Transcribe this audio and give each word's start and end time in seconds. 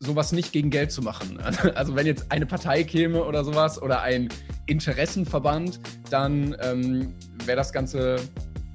sowas 0.00 0.32
nicht 0.32 0.52
gegen 0.52 0.70
Geld 0.70 0.92
zu 0.92 1.02
machen. 1.02 1.38
Also 1.74 1.94
wenn 1.94 2.06
jetzt 2.06 2.30
eine 2.30 2.46
Partei 2.46 2.84
käme 2.84 3.24
oder 3.24 3.44
sowas 3.44 3.80
oder 3.80 4.02
ein 4.02 4.28
Interessenverband, 4.66 5.80
dann 6.10 6.56
ähm, 6.60 7.14
wäre 7.44 7.56
das 7.56 7.72
Ganze 7.72 8.16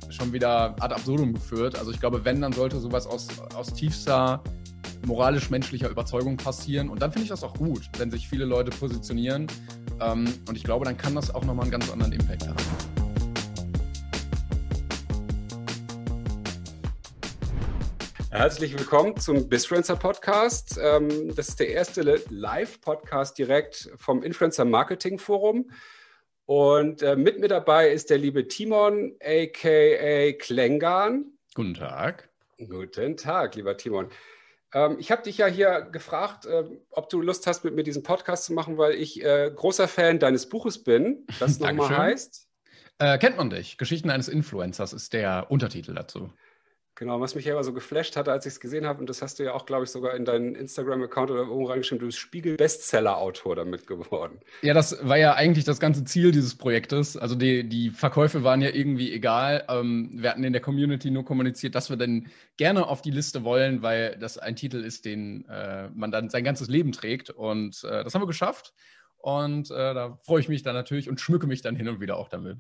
schon 0.10 0.34
wieder 0.34 0.76
ad 0.82 0.94
absurdum 0.94 1.34
geführt. 1.34 1.78
Also 1.78 1.92
ich 1.92 2.00
glaube, 2.00 2.26
wenn, 2.26 2.42
dann 2.42 2.54
sollte 2.54 2.80
sowas 2.80 3.08
aus, 3.08 3.28
aus 3.56 3.74
tiefster 3.74 4.44
moralisch-menschlicher 5.06 5.90
Überzeugung 5.90 6.38
passieren. 6.38 6.90
Und 6.90 7.02
dann 7.02 7.12
finde 7.12 7.24
ich 7.24 7.30
das 7.30 7.44
auch 7.44 7.54
gut, 7.56 7.90
wenn 7.98 8.12
sich 8.12 8.28
viele 8.28 8.46
Leute 8.46 8.72
positionieren. 8.72 9.48
Ähm, 10.00 10.32
und 10.48 10.56
ich 10.56 10.64
glaube, 10.64 10.86
dann 10.86 10.98
kann 10.98 11.16
das 11.16 11.34
auch 11.34 11.44
nochmal 11.44 11.64
einen 11.64 11.72
ganz 11.72 11.90
anderen 11.92 12.14
Impact 12.14 12.48
haben. 12.48 13.01
Herzlich 18.32 18.80
willkommen 18.80 19.18
zum 19.18 19.50
Bisfluencer 19.50 19.98
Podcast. 19.98 20.80
Ähm, 20.82 21.36
das 21.36 21.50
ist 21.50 21.60
der 21.60 21.68
erste 21.68 22.02
Live-Podcast 22.30 23.38
direkt 23.38 23.92
vom 23.98 24.24
Influencer 24.24 24.64
Marketing 24.64 25.20
Forum. 25.20 25.70
Und 26.46 27.02
äh, 27.02 27.18
mit 27.18 27.42
mir 27.42 27.50
dabei 27.50 27.90
ist 27.90 28.10
der 28.10 28.18
liebe 28.18 28.48
Timon, 28.48 29.18
aka 29.22 30.32
Klengan. 30.40 31.26
Guten 31.56 31.74
Tag. 31.74 32.30
Guten 32.58 33.18
Tag, 33.18 33.56
lieber 33.56 33.76
Timon. 33.76 34.08
Ähm, 34.74 34.96
ich 34.98 35.12
habe 35.12 35.24
dich 35.24 35.38
ja 35.38 35.48
hier 35.48 35.82
gefragt, 35.92 36.46
äh, 36.46 36.64
ob 36.90 37.10
du 37.10 37.22
Lust 37.22 37.48
hast, 37.48 37.66
mit 37.66 37.76
mir 37.76 37.84
diesen 37.84 38.02
Podcast 38.02 38.46
zu 38.46 38.54
machen, 38.54 38.78
weil 38.78 38.94
ich 38.94 39.22
äh, 39.22 39.52
großer 39.54 39.90
Fan 39.90 40.20
deines 40.20 40.48
Buches 40.48 40.82
bin, 40.82 41.28
das 41.42 41.60
nochmal 41.60 41.98
heißt. 41.98 42.48
Äh, 42.98 43.18
kennt 43.18 43.36
man 43.36 43.50
dich? 43.50 43.78
Geschichten 43.78 44.10
eines 44.10 44.30
Influencers 44.30 44.94
ist 44.94 45.12
der 45.12 45.48
Untertitel 45.50 45.94
dazu. 45.94 46.32
Genau, 46.96 47.22
was 47.22 47.36
mich 47.36 47.46
ja 47.46 47.54
immer 47.54 47.64
so 47.64 47.74
geflasht 47.74 48.18
hatte, 48.18 48.32
als 48.32 48.46
ich 48.46 48.54
es 48.54 48.60
gesehen 48.60 48.86
habe, 48.86 49.00
und 49.00 49.10
das 49.10 49.22
hast 49.22 49.40
du 49.40 49.44
ja 49.44 49.54
auch, 49.54 49.66
glaube 49.66 49.86
ich, 49.86 49.90
sogar 49.90 50.14
in 50.14 50.26
deinen 50.26 50.56
Instagram-Account 50.56 51.32
oder 51.32 51.42
irgendwo 51.42 51.66
reingeschrieben, 51.66 52.00
du 52.00 52.06
bist 52.08 52.20
Spiegel-Bestseller-Autor 52.20 53.56
damit 53.56 53.88
geworden. 53.88 54.40
Ja, 54.62 54.74
das 54.74 55.08
war 55.08 55.18
ja 55.18 55.34
eigentlich 55.34 55.64
das 55.64 55.80
ganze 55.80 56.04
Ziel 56.04 56.32
dieses 56.32 56.56
Projektes. 56.56 57.16
Also 57.16 57.36
die, 57.36 57.68
die 57.68 57.92
Verkäufe 57.92 58.44
waren 58.44 58.62
ja 58.62 58.70
irgendwie 58.70 59.14
egal. 59.14 59.66
Ähm, 59.70 60.12
wir 60.16 60.30
hatten 60.30 60.44
in 60.44 60.54
der 60.54 60.62
Community 60.62 61.12
nur 61.12 61.24
kommuniziert, 61.24 61.76
dass 61.76 61.90
wir 61.90 61.98
dann 61.98 62.28
gerne 62.58 62.88
auf 62.88 63.02
die 63.02 63.12
Liste 63.12 63.44
wollen, 63.44 63.82
weil 63.82 64.18
das 64.20 64.38
ein 64.38 64.58
Titel 64.58 64.84
ist, 64.84 65.06
den 65.06 65.46
äh, 65.50 65.90
man 65.96 66.12
dann 66.12 66.30
sein 66.30 66.44
ganzes 66.44 66.68
Leben 66.68 66.92
trägt. 66.92 67.30
Und 67.30 67.84
äh, 67.86 68.04
das 68.04 68.14
haben 68.14 68.22
wir 68.22 68.28
geschafft. 68.28 68.74
Und 69.18 69.72
äh, 69.72 69.94
da 69.94 70.20
freue 70.24 70.42
ich 70.42 70.50
mich 70.50 70.64
dann 70.64 70.76
natürlich 70.76 71.10
und 71.10 71.22
schmücke 71.22 71.48
mich 71.48 71.62
dann 71.62 71.76
hin 71.76 71.88
und 71.88 72.02
wieder 72.02 72.18
auch 72.18 72.28
damit. 72.28 72.58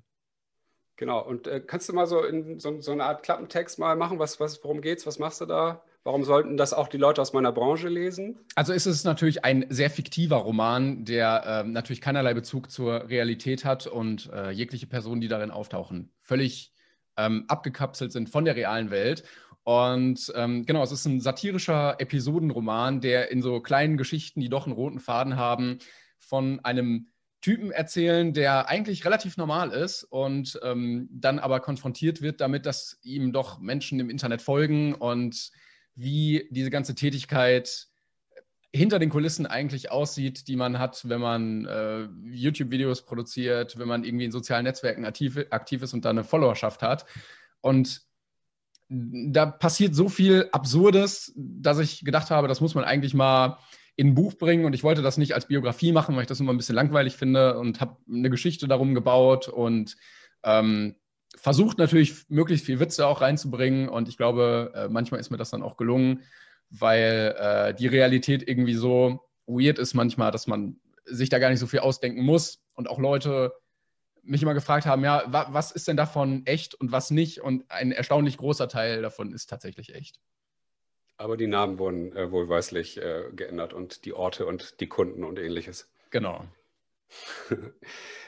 Genau, 1.01 1.19
und 1.19 1.47
äh, 1.47 1.59
kannst 1.59 1.89
du 1.89 1.93
mal 1.93 2.05
so 2.05 2.23
in 2.23 2.59
so, 2.59 2.79
so, 2.79 2.91
eine 2.91 3.05
Art 3.05 3.23
Klappentext 3.23 3.79
mal 3.79 3.95
machen? 3.95 4.19
Was, 4.19 4.39
was, 4.39 4.63
worum 4.63 4.81
geht's? 4.81 5.07
Was 5.07 5.17
machst 5.17 5.41
du 5.41 5.47
da? 5.47 5.81
Warum 6.03 6.23
sollten 6.23 6.57
das 6.57 6.73
auch 6.73 6.87
die 6.87 6.97
Leute 6.97 7.23
aus 7.23 7.33
meiner 7.33 7.51
Branche 7.51 7.89
lesen? 7.89 8.37
Also 8.53 8.71
ist 8.71 8.85
es 8.85 9.03
natürlich 9.03 9.43
ein 9.43 9.65
sehr 9.69 9.89
fiktiver 9.89 10.35
Roman, 10.35 11.03
der 11.03 11.63
äh, 11.65 11.67
natürlich 11.67 12.01
keinerlei 12.01 12.35
Bezug 12.35 12.69
zur 12.69 13.09
Realität 13.09 13.65
hat 13.65 13.87
und 13.87 14.29
äh, 14.31 14.51
jegliche 14.51 14.85
Personen, 14.85 15.21
die 15.21 15.27
darin 15.27 15.49
auftauchen, 15.49 16.11
völlig 16.21 16.71
ähm, 17.17 17.45
abgekapselt 17.47 18.11
sind 18.11 18.29
von 18.29 18.45
der 18.45 18.55
realen 18.55 18.91
Welt. 18.91 19.23
Und 19.63 20.31
ähm, 20.35 20.67
genau, 20.67 20.83
es 20.83 20.91
ist 20.91 21.07
ein 21.07 21.19
satirischer 21.19 21.95
Episodenroman, 21.97 23.01
der 23.01 23.31
in 23.31 23.41
so 23.41 23.59
kleinen 23.59 23.97
Geschichten, 23.97 24.39
die 24.39 24.49
doch 24.49 24.67
einen 24.67 24.75
roten 24.75 24.99
Faden 24.99 25.35
haben, 25.35 25.79
von 26.19 26.59
einem 26.59 27.10
Typen 27.41 27.71
erzählen, 27.71 28.33
der 28.33 28.69
eigentlich 28.69 29.03
relativ 29.03 29.35
normal 29.37 29.71
ist 29.71 30.03
und 30.03 30.59
ähm, 30.63 31.09
dann 31.11 31.39
aber 31.39 31.59
konfrontiert 31.59 32.21
wird 32.21 32.39
damit, 32.39 32.65
dass 32.65 32.99
ihm 33.01 33.33
doch 33.33 33.59
Menschen 33.59 33.99
im 33.99 34.09
Internet 34.09 34.41
folgen 34.41 34.93
und 34.93 35.51
wie 35.95 36.47
diese 36.51 36.69
ganze 36.69 36.95
Tätigkeit 36.95 37.87
hinter 38.73 38.99
den 38.99 39.09
Kulissen 39.09 39.45
eigentlich 39.45 39.91
aussieht, 39.91 40.47
die 40.47 40.55
man 40.55 40.79
hat, 40.79 41.07
wenn 41.09 41.19
man 41.19 41.65
äh, 41.65 42.07
YouTube-Videos 42.29 43.05
produziert, 43.05 43.77
wenn 43.77 43.87
man 43.87 44.03
irgendwie 44.03 44.25
in 44.25 44.31
sozialen 44.31 44.63
Netzwerken 44.63 45.03
aktiv, 45.03 45.37
aktiv 45.49 45.81
ist 45.81 45.93
und 45.93 46.05
da 46.05 46.11
eine 46.11 46.23
Followerschaft 46.23 46.81
hat. 46.81 47.05
Und 47.59 48.01
da 48.87 49.45
passiert 49.45 49.95
so 49.95 50.09
viel 50.09 50.49
Absurdes, 50.51 51.33
dass 51.35 51.79
ich 51.79 52.05
gedacht 52.05 52.29
habe, 52.29 52.47
das 52.47 52.61
muss 52.61 52.75
man 52.75 52.83
eigentlich 52.83 53.13
mal 53.13 53.57
in 54.01 54.07
ein 54.07 54.15
Buch 54.15 54.33
bringen. 54.33 54.65
Und 54.65 54.73
ich 54.73 54.83
wollte 54.83 55.03
das 55.03 55.17
nicht 55.17 55.35
als 55.35 55.45
Biografie 55.45 55.91
machen, 55.91 56.15
weil 56.15 56.23
ich 56.23 56.27
das 56.27 56.39
immer 56.39 56.51
ein 56.51 56.57
bisschen 56.57 56.75
langweilig 56.75 57.15
finde 57.15 57.59
und 57.59 57.79
habe 57.79 57.97
eine 58.11 58.31
Geschichte 58.31 58.67
darum 58.67 58.95
gebaut 58.95 59.47
und 59.47 59.95
ähm, 60.43 60.95
versucht 61.35 61.77
natürlich 61.77 62.27
möglichst 62.27 62.65
viel 62.65 62.79
Witze 62.79 63.05
auch 63.05 63.21
reinzubringen. 63.21 63.89
Und 63.89 64.09
ich 64.09 64.17
glaube, 64.17 64.71
äh, 64.73 64.87
manchmal 64.89 65.19
ist 65.19 65.29
mir 65.29 65.37
das 65.37 65.51
dann 65.51 65.61
auch 65.61 65.77
gelungen, 65.77 66.21
weil 66.71 67.35
äh, 67.37 67.73
die 67.75 67.85
Realität 67.85 68.47
irgendwie 68.47 68.73
so 68.73 69.19
weird 69.45 69.77
ist 69.77 69.93
manchmal, 69.93 70.31
dass 70.31 70.47
man 70.47 70.77
sich 71.05 71.29
da 71.29 71.37
gar 71.37 71.51
nicht 71.51 71.59
so 71.59 71.67
viel 71.67 71.81
ausdenken 71.81 72.23
muss. 72.23 72.63
Und 72.73 72.89
auch 72.89 72.97
Leute 72.97 73.53
mich 74.23 74.41
immer 74.41 74.55
gefragt 74.55 74.87
haben, 74.87 75.03
ja, 75.03 75.23
wa 75.27 75.47
was 75.51 75.71
ist 75.71 75.87
denn 75.87 75.97
davon 75.97 76.43
echt 76.47 76.73
und 76.73 76.91
was 76.91 77.11
nicht? 77.11 77.41
Und 77.41 77.69
ein 77.69 77.91
erstaunlich 77.91 78.37
großer 78.37 78.67
Teil 78.67 79.03
davon 79.03 79.31
ist 79.31 79.47
tatsächlich 79.47 79.93
echt. 79.93 80.19
Aber 81.21 81.37
die 81.37 81.45
Namen 81.45 81.77
wurden 81.77 82.15
äh, 82.15 82.31
wohlweislich 82.31 82.97
äh, 82.97 83.25
geändert 83.33 83.73
und 83.73 84.05
die 84.05 84.13
Orte 84.13 84.47
und 84.47 84.79
die 84.79 84.87
Kunden 84.87 85.23
und 85.23 85.37
ähnliches. 85.37 85.87
Genau. 86.09 86.45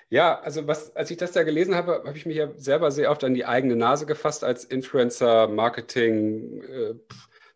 ja, 0.09 0.39
also 0.39 0.67
was, 0.67 0.95
als 0.95 1.09
ich 1.09 1.17
das 1.17 1.31
da 1.31 1.41
gelesen 1.41 1.73
habe, 1.73 2.03
habe 2.05 2.15
ich 2.15 2.27
mich 2.27 2.37
ja 2.37 2.51
selber 2.55 2.91
sehr 2.91 3.09
oft 3.09 3.23
an 3.23 3.33
die 3.33 3.45
eigene 3.45 3.75
Nase 3.75 4.05
gefasst 4.05 4.43
als 4.43 4.63
Influencer, 4.63 5.47
Marketing, 5.47 6.61
äh, 6.61 6.93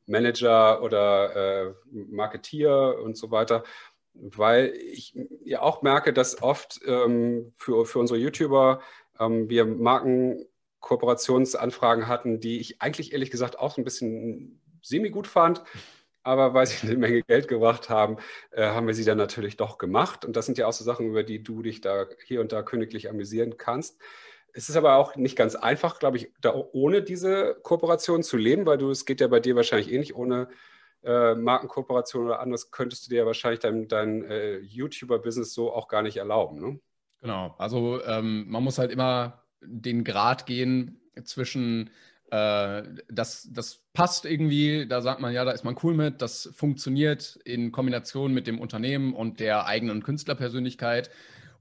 Manager 0.08 0.82
oder 0.82 1.36
äh, 1.36 1.72
Marketier 1.92 2.98
und 3.04 3.16
so 3.16 3.30
weiter, 3.30 3.64
weil 4.14 4.74
ich 4.74 5.16
ja 5.44 5.62
auch 5.62 5.84
merke, 5.84 6.14
dass 6.14 6.42
oft 6.42 6.80
ähm, 6.88 7.54
für, 7.58 7.86
für 7.86 8.00
unsere 8.00 8.18
YouTuber 8.18 8.82
ähm, 9.20 9.50
wir 9.50 9.66
Markenkooperationsanfragen 9.66 12.08
hatten, 12.08 12.40
die 12.40 12.60
ich 12.60 12.82
eigentlich 12.82 13.14
ehrlich 13.14 13.30
gesagt 13.30 13.60
auch 13.60 13.76
so 13.76 13.82
ein 13.82 13.84
bisschen 13.84 14.64
semi-gut 14.88 15.28
fand. 15.28 15.64
Aber 16.24 16.54
weil 16.54 16.68
sie 16.68 16.86
eine 16.88 16.98
Menge 16.98 17.22
Geld 17.24 17.48
gebracht 17.48 17.90
haben, 17.90 18.18
äh, 18.52 18.66
haben 18.68 18.88
wir 18.88 18.94
sie 18.94 19.06
dann 19.06 19.18
natürlich 19.18 19.56
doch 19.56 19.78
gemacht. 19.78 20.26
Und 20.26 20.36
das 20.36 20.46
sind 20.46 20.58
ja 20.58 20.68
auch 20.68 20.74
so 20.74 20.84
Sachen, 20.84 21.08
über 21.08 21.24
die 21.24 21.42
du 21.42 21.62
dich 21.62 21.80
da 21.80 22.06
hier 22.26 22.42
und 22.42 22.52
da 22.52 22.64
königlich 22.64 23.10
amüsieren 23.10 23.58
kannst. 23.58 23.98
Es 24.52 24.70
ist 24.70 24.76
aber 24.76 24.96
auch 24.96 25.16
nicht 25.16 25.38
ganz 25.38 25.56
einfach, 25.56 26.00
glaube 26.00 26.18
ich, 26.18 26.34
da 26.42 26.54
ohne 26.72 27.02
diese 27.02 27.58
Kooperation 27.64 28.24
zu 28.24 28.38
leben, 28.38 28.66
weil 28.66 28.78
du, 28.78 28.90
es 28.90 29.06
geht 29.06 29.22
ja 29.22 29.28
bei 29.28 29.40
dir 29.40 29.56
wahrscheinlich 29.56 29.92
ähnlich, 29.92 30.16
ohne 30.16 30.50
äh, 31.04 31.36
Markenkooperation 31.36 32.26
oder 32.26 32.40
anderes 32.40 32.72
könntest 32.72 33.06
du 33.06 33.10
dir 33.10 33.20
ja 33.20 33.26
wahrscheinlich 33.26 33.60
dein, 33.60 33.88
dein 33.88 34.24
äh, 34.26 34.58
YouTuber-Business 34.58 35.54
so 35.54 35.72
auch 35.72 35.88
gar 35.88 36.02
nicht 36.02 36.18
erlauben. 36.18 36.60
Ne? 36.60 36.80
Genau, 37.22 37.56
also 37.58 38.04
ähm, 38.04 38.46
man 38.50 38.64
muss 38.64 38.80
halt 38.80 38.92
immer 38.92 39.44
den 39.62 40.04
Grad 40.04 40.46
gehen 40.46 41.00
zwischen 41.24 41.90
äh, 42.32 42.84
das, 43.10 43.50
das 43.52 43.84
passt 43.94 44.26
irgendwie, 44.26 44.88
da 44.88 45.02
sagt 45.02 45.22
man, 45.22 45.34
ja, 45.34 45.46
da 45.46 45.52
ist 45.52 45.64
man 45.64 45.78
cool 45.84 45.94
mit, 45.94 46.22
das 46.22 46.50
funktioniert 46.54 47.40
in 47.46 47.72
Kombination 47.72 48.34
mit 48.34 48.48
dem 48.48 48.60
Unternehmen 48.60 49.14
und 49.14 49.40
der 49.40 49.66
eigenen 49.66 50.04
Künstlerpersönlichkeit. 50.04 51.10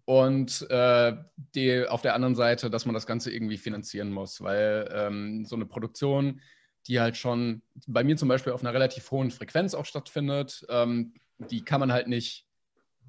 Und 0.05 0.69
äh, 0.71 1.17
die, 1.55 1.87
auf 1.87 2.03
der 2.03 2.15
anderen 2.15 2.37
Seite, 2.37 2.71
dass 2.71 2.87
man 2.87 2.95
das 2.95 3.07
Ganze 3.07 3.33
irgendwie 3.33 3.59
finanzieren 3.59 4.13
muss, 4.13 4.41
weil 4.41 4.89
ähm, 4.93 5.45
so 5.45 5.57
eine 5.57 5.67
Produktion, 5.67 6.41
die 6.87 7.01
halt 7.01 7.17
schon 7.17 7.63
bei 7.89 8.05
mir 8.05 8.17
zum 8.17 8.29
Beispiel 8.29 8.53
auf 8.53 8.63
einer 8.63 8.73
relativ 8.73 9.11
hohen 9.11 9.33
Frequenz 9.33 9.75
auch 9.75 9.85
stattfindet, 9.85 10.65
ähm, 10.69 11.15
die 11.39 11.65
kann 11.65 11.81
man 11.81 11.93
halt 11.93 12.07
nicht 12.07 12.47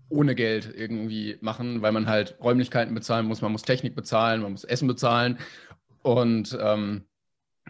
ohne 0.10 0.36
Geld 0.36 0.74
irgendwie 0.76 1.38
machen, 1.42 1.82
weil 1.82 1.92
man 1.92 2.08
halt 2.08 2.38
Räumlichkeiten 2.42 2.96
bezahlen 2.96 3.28
muss, 3.28 3.42
man 3.42 3.52
muss 3.52 3.62
Technik 3.62 3.96
bezahlen, 3.96 4.42
man 4.42 4.54
muss 4.54 4.64
Essen 4.64 4.88
bezahlen. 4.88 5.38
Und 6.02 6.58
ähm, 6.60 7.06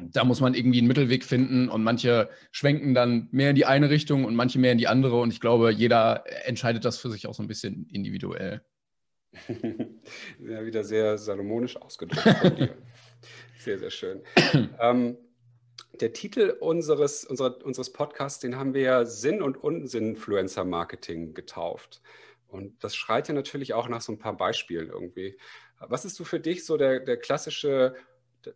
da 0.02 0.24
muss 0.24 0.42
man 0.42 0.54
irgendwie 0.54 0.80
einen 0.80 0.88
Mittelweg 0.88 1.24
finden 1.24 1.70
und 1.70 1.84
manche 1.84 2.30
schwenken 2.52 2.94
dann 2.94 3.28
mehr 3.32 3.52
in 3.52 3.56
die 3.56 3.66
eine 3.66 3.90
Richtung 3.90 4.26
und 4.26 4.36
manche 4.36 4.60
mehr 4.60 4.72
in 4.72 4.78
die 4.78 4.88
andere 4.88 5.20
und 5.20 5.32
ich 5.32 5.40
glaube, 5.40 5.72
jeder 5.72 6.24
entscheidet 6.46 6.86
das 6.86 6.98
für 6.98 7.10
sich 7.10 7.28
auch 7.28 7.34
so 7.34 7.44
ein 7.44 7.48
bisschen 7.48 7.88
individuell. 7.92 8.62
ja, 9.48 10.66
wieder 10.66 10.84
sehr 10.84 11.18
salomonisch 11.18 11.78
ausgedrückt 11.78 12.38
von 12.38 12.56
dir. 12.56 12.76
Sehr, 13.60 13.80
sehr 13.80 13.90
schön. 13.90 14.22
ähm, 14.80 15.18
der 16.00 16.14
Titel 16.14 16.56
unseres, 16.60 17.26
unserer, 17.26 17.58
unseres 17.66 17.92
Podcasts, 17.92 18.40
den 18.40 18.56
haben 18.56 18.76
wir 18.76 18.82
ja 18.82 19.06
Sinn- 19.06 19.42
und 19.42 19.58
Unsinn-Influencer-Marketing 19.58 21.34
getauft. 21.34 22.02
Und 22.48 22.82
das 22.84 22.96
schreit 22.96 23.28
ja 23.28 23.34
natürlich 23.34 23.74
auch 23.74 23.90
nach 23.90 24.02
so 24.02 24.12
ein 24.14 24.20
paar 24.20 24.38
Beispielen 24.38 24.90
irgendwie. 24.90 25.38
Was 25.80 26.06
ist 26.06 26.16
so 26.16 26.24
für 26.24 26.40
dich 26.40 26.66
so 26.66 26.78
der, 26.78 27.00
der 27.00 27.18
klassische 27.18 27.96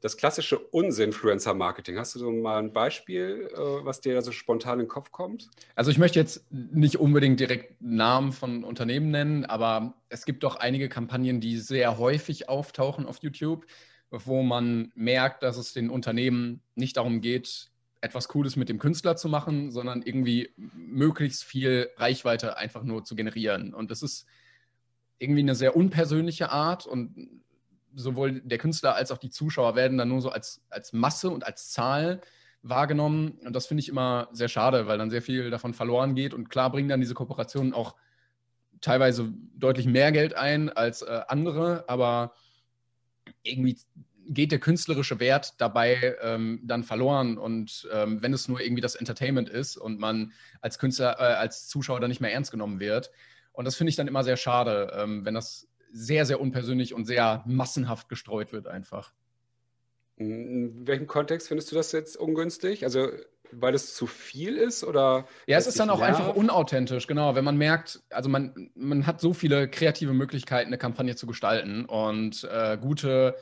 das 0.01 0.17
klassische 0.17 0.57
Unsinfluencer-Marketing. 0.57 1.97
Hast 1.97 2.15
du 2.15 2.19
so 2.19 2.31
mal 2.31 2.59
ein 2.59 2.73
Beispiel, 2.73 3.49
äh, 3.53 3.57
was 3.57 4.01
dir 4.01 4.13
da 4.13 4.21
so 4.21 4.31
spontan 4.31 4.79
in 4.79 4.85
den 4.85 4.89
Kopf 4.89 5.11
kommt? 5.11 5.49
Also 5.75 5.91
ich 5.91 5.97
möchte 5.97 6.19
jetzt 6.19 6.45
nicht 6.51 6.99
unbedingt 6.99 7.39
direkt 7.39 7.81
Namen 7.81 8.31
von 8.31 8.63
Unternehmen 8.63 9.11
nennen, 9.11 9.45
aber 9.45 9.95
es 10.09 10.25
gibt 10.25 10.43
doch 10.43 10.55
einige 10.55 10.89
Kampagnen, 10.89 11.41
die 11.41 11.57
sehr 11.57 11.97
häufig 11.97 12.49
auftauchen 12.49 13.05
auf 13.05 13.17
YouTube, 13.21 13.65
wo 14.09 14.43
man 14.43 14.91
merkt, 14.95 15.43
dass 15.43 15.57
es 15.57 15.73
den 15.73 15.89
Unternehmen 15.89 16.61
nicht 16.75 16.97
darum 16.97 17.21
geht, 17.21 17.71
etwas 18.01 18.27
Cooles 18.27 18.55
mit 18.55 18.67
dem 18.67 18.79
Künstler 18.79 19.15
zu 19.15 19.29
machen, 19.29 19.71
sondern 19.71 20.01
irgendwie 20.01 20.53
möglichst 20.57 21.43
viel 21.43 21.89
Reichweite 21.97 22.57
einfach 22.57 22.83
nur 22.83 23.05
zu 23.05 23.15
generieren. 23.15 23.73
Und 23.73 23.91
das 23.91 24.01
ist 24.01 24.25
irgendwie 25.19 25.41
eine 25.41 25.55
sehr 25.55 25.75
unpersönliche 25.75 26.49
Art 26.49 26.87
und 26.87 27.41
sowohl 27.95 28.41
der 28.41 28.57
Künstler 28.57 28.95
als 28.95 29.11
auch 29.11 29.17
die 29.17 29.29
Zuschauer 29.29 29.75
werden 29.75 29.97
dann 29.97 30.09
nur 30.09 30.21
so 30.21 30.29
als, 30.29 30.61
als 30.69 30.93
Masse 30.93 31.29
und 31.29 31.45
als 31.45 31.71
Zahl 31.71 32.21
wahrgenommen. 32.63 33.39
Und 33.45 33.55
das 33.55 33.67
finde 33.67 33.81
ich 33.81 33.89
immer 33.89 34.29
sehr 34.31 34.47
schade, 34.47 34.87
weil 34.87 34.97
dann 34.97 35.09
sehr 35.09 35.21
viel 35.21 35.49
davon 35.49 35.73
verloren 35.73 36.15
geht. 36.15 36.33
Und 36.33 36.49
klar 36.49 36.71
bringen 36.71 36.89
dann 36.89 37.01
diese 37.01 37.13
Kooperationen 37.13 37.73
auch 37.73 37.95
teilweise 38.81 39.31
deutlich 39.55 39.85
mehr 39.85 40.11
Geld 40.11 40.33
ein 40.33 40.69
als 40.69 41.01
äh, 41.01 41.21
andere, 41.27 41.85
aber 41.87 42.33
irgendwie 43.43 43.77
geht 44.27 44.51
der 44.51 44.59
künstlerische 44.59 45.19
Wert 45.19 45.55
dabei 45.59 46.15
ähm, 46.21 46.61
dann 46.63 46.83
verloren. 46.83 47.37
Und 47.37 47.87
ähm, 47.91 48.21
wenn 48.21 48.33
es 48.33 48.47
nur 48.47 48.61
irgendwie 48.61 48.81
das 48.81 48.95
Entertainment 48.95 49.49
ist 49.49 49.77
und 49.77 49.99
man 49.99 50.33
als 50.61 50.79
Künstler, 50.79 51.19
äh, 51.19 51.33
als 51.33 51.67
Zuschauer 51.67 51.99
dann 51.99 52.09
nicht 52.09 52.21
mehr 52.21 52.33
ernst 52.33 52.51
genommen 52.51 52.79
wird. 52.79 53.11
Und 53.51 53.65
das 53.65 53.75
finde 53.75 53.89
ich 53.89 53.95
dann 53.95 54.07
immer 54.07 54.23
sehr 54.23 54.37
schade, 54.37 54.93
ähm, 54.95 55.25
wenn 55.25 55.33
das 55.33 55.67
sehr, 55.91 56.25
sehr 56.25 56.39
unpersönlich 56.39 56.93
und 56.93 57.05
sehr 57.05 57.43
massenhaft 57.45 58.09
gestreut 58.09 58.53
wird 58.53 58.67
einfach. 58.67 59.13
In 60.17 60.87
welchem 60.87 61.07
Kontext 61.07 61.47
findest 61.47 61.71
du 61.71 61.75
das 61.75 61.91
jetzt 61.91 62.15
ungünstig? 62.15 62.83
Also 62.83 63.09
weil 63.51 63.75
es 63.75 63.95
zu 63.95 64.07
viel 64.07 64.55
ist 64.55 64.83
oder? 64.83 65.27
Ja, 65.45 65.57
es 65.57 65.67
ist 65.67 65.79
dann 65.79 65.89
auch 65.89 65.99
nervt? 65.99 66.19
einfach 66.19 66.35
unauthentisch, 66.35 67.07
genau. 67.07 67.35
Wenn 67.35 67.43
man 67.43 67.57
merkt, 67.57 68.01
also 68.09 68.29
man, 68.29 68.71
man 68.75 69.05
hat 69.05 69.19
so 69.19 69.33
viele 69.33 69.67
kreative 69.67 70.13
Möglichkeiten, 70.13 70.67
eine 70.67 70.77
Kampagne 70.77 71.15
zu 71.15 71.27
gestalten 71.27 71.85
und 71.85 72.47
äh, 72.51 72.77
gute 72.79 73.35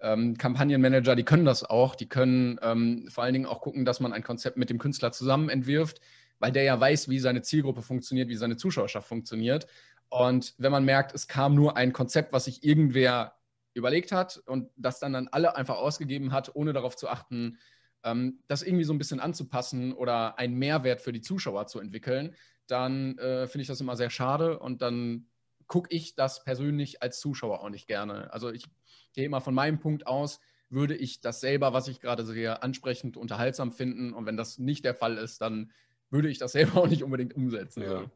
ähm, 0.00 0.36
Kampagnenmanager, 0.36 1.16
die 1.16 1.24
können 1.24 1.44
das 1.44 1.64
auch. 1.64 1.94
Die 1.94 2.08
können 2.08 2.58
ähm, 2.62 3.08
vor 3.08 3.24
allen 3.24 3.32
Dingen 3.32 3.46
auch 3.46 3.60
gucken, 3.60 3.84
dass 3.84 4.00
man 4.00 4.12
ein 4.12 4.22
Konzept 4.22 4.56
mit 4.56 4.70
dem 4.70 4.78
Künstler 4.78 5.12
zusammen 5.12 5.48
entwirft, 5.48 6.00
weil 6.38 6.52
der 6.52 6.64
ja 6.64 6.78
weiß, 6.78 7.08
wie 7.08 7.18
seine 7.18 7.42
Zielgruppe 7.42 7.82
funktioniert, 7.82 8.28
wie 8.28 8.36
seine 8.36 8.56
Zuschauerschaft 8.56 9.08
funktioniert. 9.08 9.66
Und 10.08 10.54
wenn 10.58 10.72
man 10.72 10.84
merkt, 10.84 11.14
es 11.14 11.28
kam 11.28 11.54
nur 11.54 11.76
ein 11.76 11.92
Konzept, 11.92 12.32
was 12.32 12.44
sich 12.44 12.64
irgendwer 12.64 13.34
überlegt 13.74 14.12
hat 14.12 14.38
und 14.46 14.70
das 14.76 15.00
dann 15.00 15.12
dann 15.12 15.28
alle 15.28 15.56
einfach 15.56 15.76
ausgegeben 15.76 16.32
hat, 16.32 16.54
ohne 16.54 16.72
darauf 16.72 16.96
zu 16.96 17.08
achten, 17.08 17.58
ähm, 18.04 18.40
das 18.48 18.62
irgendwie 18.62 18.84
so 18.84 18.94
ein 18.94 18.98
bisschen 18.98 19.20
anzupassen 19.20 19.92
oder 19.92 20.38
einen 20.38 20.54
Mehrwert 20.54 21.02
für 21.02 21.12
die 21.12 21.20
Zuschauer 21.20 21.66
zu 21.66 21.80
entwickeln, 21.80 22.34
dann 22.66 23.18
äh, 23.18 23.46
finde 23.46 23.62
ich 23.62 23.68
das 23.68 23.80
immer 23.80 23.96
sehr 23.96 24.10
schade 24.10 24.58
und 24.58 24.80
dann 24.82 25.26
gucke 25.66 25.94
ich 25.94 26.14
das 26.14 26.44
persönlich 26.44 27.02
als 27.02 27.20
Zuschauer 27.20 27.60
auch 27.60 27.70
nicht 27.70 27.86
gerne. 27.86 28.32
Also 28.32 28.50
ich 28.50 28.64
gehe 29.12 29.24
immer 29.24 29.40
von 29.40 29.54
meinem 29.54 29.78
Punkt 29.80 30.06
aus, 30.06 30.40
würde 30.68 30.96
ich 30.96 31.20
das 31.20 31.40
selber, 31.40 31.72
was 31.72 31.88
ich 31.88 32.00
gerade 32.00 32.24
sehe, 32.24 32.62
ansprechend, 32.62 33.16
unterhaltsam 33.16 33.72
finden. 33.72 34.12
Und 34.12 34.26
wenn 34.26 34.36
das 34.36 34.58
nicht 34.58 34.84
der 34.84 34.94
Fall 34.94 35.16
ist, 35.16 35.40
dann 35.40 35.70
würde 36.10 36.28
ich 36.28 36.38
das 36.38 36.52
selber 36.52 36.82
auch 36.82 36.88
nicht 36.88 37.02
unbedingt 37.02 37.34
umsetzen. 37.34 37.82
Ja. 37.82 38.10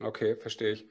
Okay, 0.00 0.36
verstehe 0.36 0.72
ich. 0.72 0.88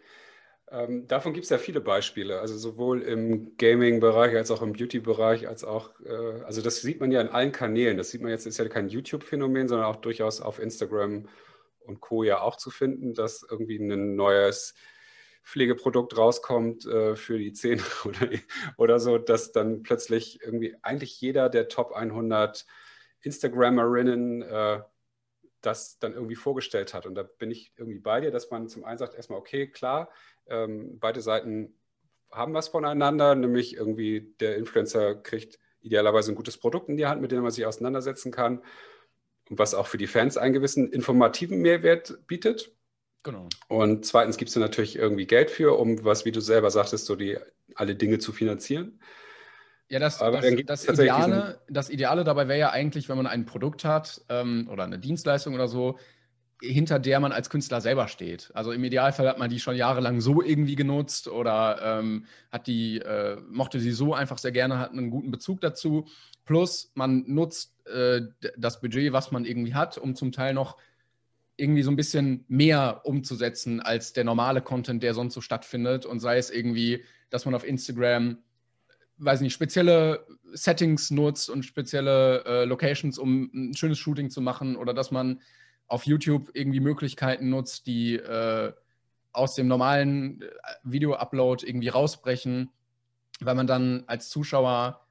Ähm, 0.70 1.08
davon 1.08 1.34
gibt 1.34 1.46
es 1.46 1.50
ja 1.50 1.58
viele 1.58 1.80
Beispiele, 1.80 2.42
also 2.42 2.58
sowohl 2.58 3.02
im 3.02 3.56
Gaming-Bereich 3.56 4.36
als 4.36 4.52
auch 4.52 4.62
im 4.62 4.74
Beauty-Bereich, 4.74 5.48
als 5.48 5.64
auch, 5.64 5.98
äh, 6.02 6.42
also 6.44 6.62
das 6.62 6.82
sieht 6.82 7.00
man 7.00 7.12
ja 7.12 7.22
in 7.22 7.30
allen 7.30 7.54
Kanälen. 7.54 7.98
Das 7.98 8.12
sieht 8.12 8.22
man 8.22 8.32
jetzt, 8.32 8.46
ist 8.46 8.58
ja 8.58 8.68
kein 8.68 8.90
YouTube-Phänomen, 8.90 9.70
sondern 9.70 9.88
auch 9.88 9.96
durchaus 9.96 10.42
auf 10.42 10.60
Instagram 10.60 11.30
und 11.80 12.02
Co. 12.02 12.24
ja 12.24 12.42
auch 12.42 12.58
zu 12.58 12.70
finden, 12.70 13.14
dass 13.14 13.46
irgendwie 13.50 13.78
ein 13.78 14.16
neues 14.16 14.76
Pflegeprodukt 15.44 16.18
rauskommt 16.18 16.86
äh, 16.86 17.16
für 17.16 17.38
die 17.38 17.54
Zähne 17.54 17.82
oder, 18.06 18.30
oder 18.76 19.00
so, 19.00 19.18
dass 19.18 19.54
dann 19.54 19.84
plötzlich 19.84 20.42
irgendwie 20.44 20.76
eigentlich 20.82 21.22
jeder 21.22 21.48
der 21.48 21.70
Top 21.70 21.94
100 21.94 22.66
Instagrammerinnen 23.22 24.42
äh, 24.42 24.82
das 25.62 26.00
dann 26.00 26.14
irgendwie 26.14 26.36
vorgestellt 26.36 26.94
hat. 26.94 27.06
Und 27.06 27.16
da 27.16 27.24
bin 27.24 27.52
ich 27.52 27.74
irgendwie 27.78 28.00
bei 28.00 28.22
dir, 28.22 28.32
dass 28.32 28.52
man 28.52 28.68
zum 28.68 28.84
einen 28.84 28.98
sagt, 28.98 29.16
erstmal, 29.16 29.40
okay, 29.40 29.68
klar, 29.68 30.10
ähm, 30.48 31.00
beide 31.00 31.22
Seiten 31.22 31.74
haben 32.32 32.54
was 32.54 32.68
voneinander, 32.68 33.36
nämlich 33.36 33.76
irgendwie 33.76 34.34
der 34.40 34.58
Influencer 34.58 35.16
kriegt 35.16 35.60
idealerweise 35.82 36.32
ein 36.32 36.36
gutes 36.36 36.58
Produkt 36.58 36.90
in 36.90 36.98
die 36.98 37.06
Hand, 37.06 37.22
mit 37.22 37.32
dem 37.32 37.42
man 37.42 37.52
sich 37.52 37.66
auseinandersetzen 37.66 38.32
kann 38.32 38.62
und 39.50 39.60
was 39.60 39.74
auch 39.74 39.88
für 39.88 39.98
die 39.98 40.08
Fans 40.08 40.38
einen 40.38 40.54
gewissen 40.54 40.92
informativen 40.92 41.60
Mehrwert 41.60 42.20
bietet. 42.28 42.74
Genau. 43.24 43.48
Und 43.68 44.06
zweitens 44.06 44.38
gibst 44.38 44.56
du 44.56 44.60
natürlich 44.60 44.96
irgendwie 44.96 45.26
Geld 45.26 45.52
für, 45.52 45.78
um 45.78 46.04
was, 46.04 46.26
wie 46.26 46.32
du 46.32 46.42
selber 46.42 46.72
sagtest, 46.72 47.06
so 47.06 47.16
die 47.16 47.38
alle 47.76 47.96
Dinge 47.96 48.20
zu 48.20 48.32
finanzieren. 48.32 49.00
Ja, 49.90 50.00
das, 50.00 50.18
das, 50.18 50.84
das, 50.86 51.00
Ideale, 51.00 51.62
das 51.70 51.90
Ideale 51.90 52.26
dabei 52.26 52.48
wäre 52.50 52.60
ja 52.60 52.70
eigentlich, 52.72 53.08
wenn 53.08 53.18
man 53.18 53.28
ein 53.28 53.46
Produkt 53.46 53.86
hat 53.86 54.22
ähm, 54.28 54.68
oder 54.70 54.84
eine 54.84 55.00
Dienstleistung 55.00 55.54
oder 55.54 55.70
so, 55.70 55.98
hinter 56.62 57.00
der 57.00 57.20
man 57.20 57.32
als 57.32 57.50
Künstler 57.50 57.82
selber 57.82 58.08
steht. 58.08 58.52
Also 58.54 58.72
im 58.72 58.84
Idealfall 58.84 59.28
hat 59.28 59.38
man 59.38 59.50
die 59.50 59.60
schon 59.60 59.76
jahrelang 59.76 60.22
so 60.22 60.42
irgendwie 60.42 60.76
genutzt 60.76 61.28
oder 61.28 61.80
ähm, 62.00 62.26
hat 62.52 62.68
die, 62.68 62.98
äh, 63.00 63.40
mochte 63.50 63.80
sie 63.80 63.92
so 63.92 64.14
einfach 64.14 64.40
sehr 64.40 64.52
gerne, 64.52 64.80
hat 64.80 64.92
einen 64.92 65.10
guten 65.10 65.32
Bezug 65.32 65.62
dazu. 65.62 66.08
Plus 66.46 66.92
man 66.96 67.24
nutzt 67.28 67.76
äh, 67.88 68.22
das 68.58 68.82
Budget, 68.82 69.14
was 69.14 69.32
man 69.32 69.46
irgendwie 69.46 69.76
hat, 69.76 69.98
um 69.98 70.16
zum 70.16 70.32
Teil 70.32 70.54
noch 70.54 70.78
irgendwie 71.58 71.84
so 71.84 71.92
ein 71.92 71.96
bisschen 71.96 72.46
mehr 72.48 73.02
umzusetzen 73.04 73.80
als 73.80 74.14
der 74.14 74.24
normale 74.24 74.62
Content, 74.62 75.02
der 75.02 75.14
sonst 75.14 75.34
so 75.34 75.42
stattfindet. 75.42 76.06
Und 76.06 76.20
sei 76.20 76.38
es 76.38 76.50
irgendwie, 76.50 77.04
dass 77.30 77.46
man 77.46 77.56
auf 77.56 77.66
Instagram, 77.66 78.38
weiß 79.18 79.42
nicht, 79.42 79.54
spezielle 79.54 80.26
Settings 80.54 81.12
nutzt 81.12 81.50
und 81.50 81.64
spezielle 81.64 82.44
äh, 82.46 82.66
Locations, 82.66 83.18
um 83.18 83.50
ein 83.54 83.76
schönes 83.76 83.98
Shooting 83.98 84.30
zu 84.30 84.42
machen 84.42 84.76
oder 84.76 84.94
dass 84.94 85.12
man 85.12 85.42
auf 85.88 86.06
YouTube 86.06 86.52
irgendwie 86.54 86.80
Möglichkeiten 86.80 87.50
nutzt, 87.50 87.88
die 87.88 88.16
äh, 88.16 88.74
aus 89.32 89.56
dem 89.56 89.68
normalen 89.68 90.42
äh, 90.42 90.48
Video-Upload 90.84 91.66
irgendwie 91.66 91.90
rausbrechen, 91.90 92.70
weil 93.40 93.56
man 93.56 93.68
dann 93.68 94.04
als 94.08 94.30
Zuschauer 94.30 95.07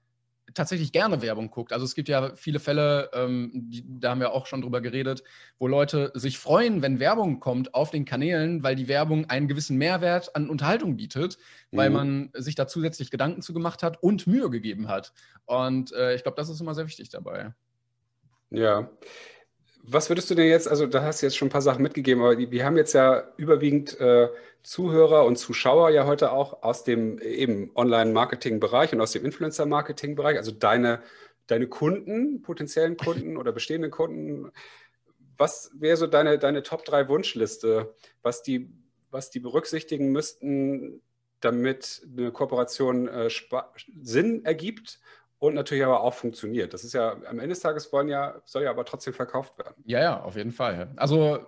tatsächlich 0.54 0.92
gerne 0.92 1.22
Werbung 1.22 1.50
guckt. 1.50 1.72
Also 1.72 1.84
es 1.84 1.94
gibt 1.94 2.08
ja 2.08 2.34
viele 2.36 2.60
Fälle, 2.60 3.10
ähm, 3.12 3.50
die, 3.54 3.84
da 3.86 4.10
haben 4.10 4.20
wir 4.20 4.32
auch 4.32 4.46
schon 4.46 4.62
drüber 4.62 4.80
geredet, 4.80 5.22
wo 5.58 5.66
Leute 5.66 6.12
sich 6.14 6.38
freuen, 6.38 6.82
wenn 6.82 7.00
Werbung 7.00 7.40
kommt 7.40 7.74
auf 7.74 7.90
den 7.90 8.04
Kanälen, 8.04 8.62
weil 8.62 8.76
die 8.76 8.88
Werbung 8.88 9.28
einen 9.28 9.48
gewissen 9.48 9.76
Mehrwert 9.76 10.34
an 10.36 10.48
Unterhaltung 10.48 10.96
bietet, 10.96 11.38
mhm. 11.70 11.76
weil 11.76 11.90
man 11.90 12.30
sich 12.34 12.54
da 12.54 12.66
zusätzlich 12.66 13.10
Gedanken 13.10 13.42
zu 13.42 13.52
gemacht 13.52 13.82
hat 13.82 14.02
und 14.02 14.26
Mühe 14.26 14.50
gegeben 14.50 14.88
hat. 14.88 15.12
Und 15.44 15.92
äh, 15.92 16.14
ich 16.14 16.22
glaube, 16.22 16.36
das 16.36 16.48
ist 16.48 16.60
immer 16.60 16.74
sehr 16.74 16.86
wichtig 16.86 17.08
dabei. 17.10 17.52
Ja, 18.50 18.88
was 19.88 20.10
würdest 20.10 20.30
du 20.30 20.34
denn 20.34 20.48
jetzt, 20.48 20.68
also 20.68 20.86
da 20.86 21.02
hast 21.02 21.22
du 21.22 21.26
jetzt 21.26 21.36
schon 21.36 21.48
ein 21.48 21.52
paar 21.52 21.62
Sachen 21.62 21.82
mitgegeben, 21.82 22.22
aber 22.22 22.38
wir 22.38 22.64
haben 22.64 22.76
jetzt 22.76 22.92
ja 22.92 23.24
überwiegend 23.36 23.98
äh, 24.00 24.28
Zuhörer 24.62 25.24
und 25.24 25.36
Zuschauer 25.36 25.90
ja 25.90 26.06
heute 26.06 26.32
auch 26.32 26.62
aus 26.62 26.82
dem 26.82 27.18
eben 27.20 27.70
Online-Marketing-Bereich 27.74 28.92
und 28.92 29.00
aus 29.00 29.12
dem 29.12 29.24
Influencer-Marketing-Bereich, 29.24 30.36
also 30.36 30.50
deine, 30.50 31.02
deine 31.46 31.68
Kunden, 31.68 32.42
potenziellen 32.42 32.96
Kunden 32.96 33.36
oder 33.36 33.52
bestehenden 33.52 33.90
Kunden. 33.90 34.50
Was 35.36 35.70
wäre 35.74 35.96
so 35.96 36.06
deine, 36.06 36.38
deine 36.38 36.62
Top 36.62 36.84
3 36.84 37.08
Wunschliste, 37.08 37.94
was 38.22 38.42
die, 38.42 38.70
was 39.10 39.30
die 39.30 39.40
berücksichtigen 39.40 40.10
müssten, 40.10 41.00
damit 41.40 42.04
eine 42.10 42.32
Kooperation 42.32 43.06
äh, 43.06 43.30
Sinn 44.02 44.44
ergibt 44.44 44.98
und 45.38 45.54
natürlich 45.54 45.84
aber 45.84 46.00
auch 46.00 46.14
funktioniert. 46.14 46.72
Das 46.72 46.84
ist 46.84 46.94
ja 46.94 47.12
am 47.12 47.38
Ende 47.38 47.48
des 47.48 47.60
Tages 47.60 47.92
wollen 47.92 48.08
ja, 48.08 48.40
soll 48.44 48.62
ja 48.62 48.70
aber 48.70 48.84
trotzdem 48.84 49.14
verkauft 49.14 49.58
werden. 49.58 49.74
Ja, 49.84 50.00
ja, 50.00 50.22
auf 50.22 50.36
jeden 50.36 50.52
Fall. 50.52 50.92
Also 50.96 51.46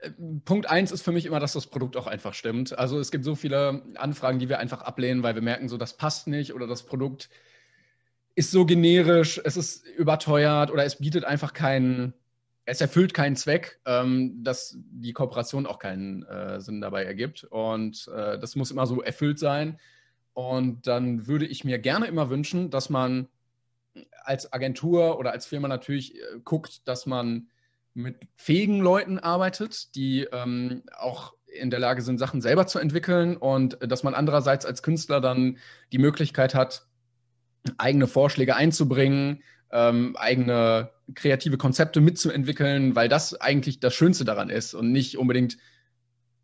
äh, 0.00 0.10
Punkt 0.44 0.68
eins 0.68 0.92
ist 0.92 1.02
für 1.02 1.12
mich 1.12 1.26
immer, 1.26 1.40
dass 1.40 1.52
das 1.52 1.66
Produkt 1.66 1.96
auch 1.96 2.06
einfach 2.06 2.34
stimmt. 2.34 2.78
Also 2.78 2.98
es 2.98 3.10
gibt 3.10 3.24
so 3.24 3.34
viele 3.34 3.82
Anfragen, 3.94 4.38
die 4.38 4.48
wir 4.48 4.58
einfach 4.58 4.82
ablehnen, 4.82 5.22
weil 5.22 5.34
wir 5.34 5.42
merken, 5.42 5.68
so 5.68 5.76
das 5.76 5.96
passt 5.96 6.26
nicht 6.26 6.52
oder 6.52 6.66
das 6.66 6.84
Produkt 6.84 7.28
ist 8.34 8.50
so 8.50 8.64
generisch, 8.64 9.40
es 9.44 9.56
ist 9.56 9.86
überteuert 9.86 10.70
oder 10.70 10.84
es 10.84 10.96
bietet 10.96 11.24
einfach 11.24 11.52
keinen, 11.52 12.14
es 12.64 12.80
erfüllt 12.80 13.12
keinen 13.12 13.36
Zweck, 13.36 13.80
ähm, 13.84 14.42
dass 14.42 14.76
die 14.78 15.12
Kooperation 15.12 15.66
auch 15.66 15.78
keinen 15.78 16.22
äh, 16.24 16.60
Sinn 16.60 16.80
dabei 16.80 17.04
ergibt. 17.04 17.44
Und 17.44 18.08
äh, 18.14 18.38
das 18.38 18.56
muss 18.56 18.70
immer 18.70 18.86
so 18.86 19.02
erfüllt 19.02 19.38
sein. 19.38 19.78
Und 20.40 20.86
dann 20.86 21.26
würde 21.26 21.44
ich 21.44 21.64
mir 21.64 21.78
gerne 21.78 22.06
immer 22.06 22.30
wünschen, 22.30 22.70
dass 22.70 22.88
man 22.88 23.28
als 24.24 24.50
Agentur 24.54 25.18
oder 25.18 25.32
als 25.32 25.44
Firma 25.44 25.68
natürlich 25.68 26.14
äh, 26.14 26.40
guckt, 26.44 26.88
dass 26.88 27.04
man 27.04 27.48
mit 27.92 28.16
fähigen 28.36 28.80
Leuten 28.80 29.18
arbeitet, 29.18 29.94
die 29.94 30.26
ähm, 30.32 30.82
auch 30.96 31.34
in 31.46 31.68
der 31.68 31.78
Lage 31.78 32.00
sind, 32.00 32.16
Sachen 32.16 32.40
selber 32.40 32.66
zu 32.66 32.78
entwickeln 32.78 33.36
und 33.36 33.76
dass 33.86 34.02
man 34.02 34.14
andererseits 34.14 34.64
als 34.64 34.82
Künstler 34.82 35.20
dann 35.20 35.58
die 35.92 35.98
Möglichkeit 35.98 36.54
hat, 36.54 36.86
eigene 37.76 38.06
Vorschläge 38.06 38.56
einzubringen, 38.56 39.42
ähm, 39.70 40.16
eigene 40.16 40.90
kreative 41.14 41.58
Konzepte 41.58 42.00
mitzuentwickeln, 42.00 42.96
weil 42.96 43.10
das 43.10 43.38
eigentlich 43.38 43.78
das 43.78 43.92
Schönste 43.92 44.24
daran 44.24 44.48
ist 44.48 44.72
und 44.72 44.90
nicht 44.90 45.18
unbedingt 45.18 45.58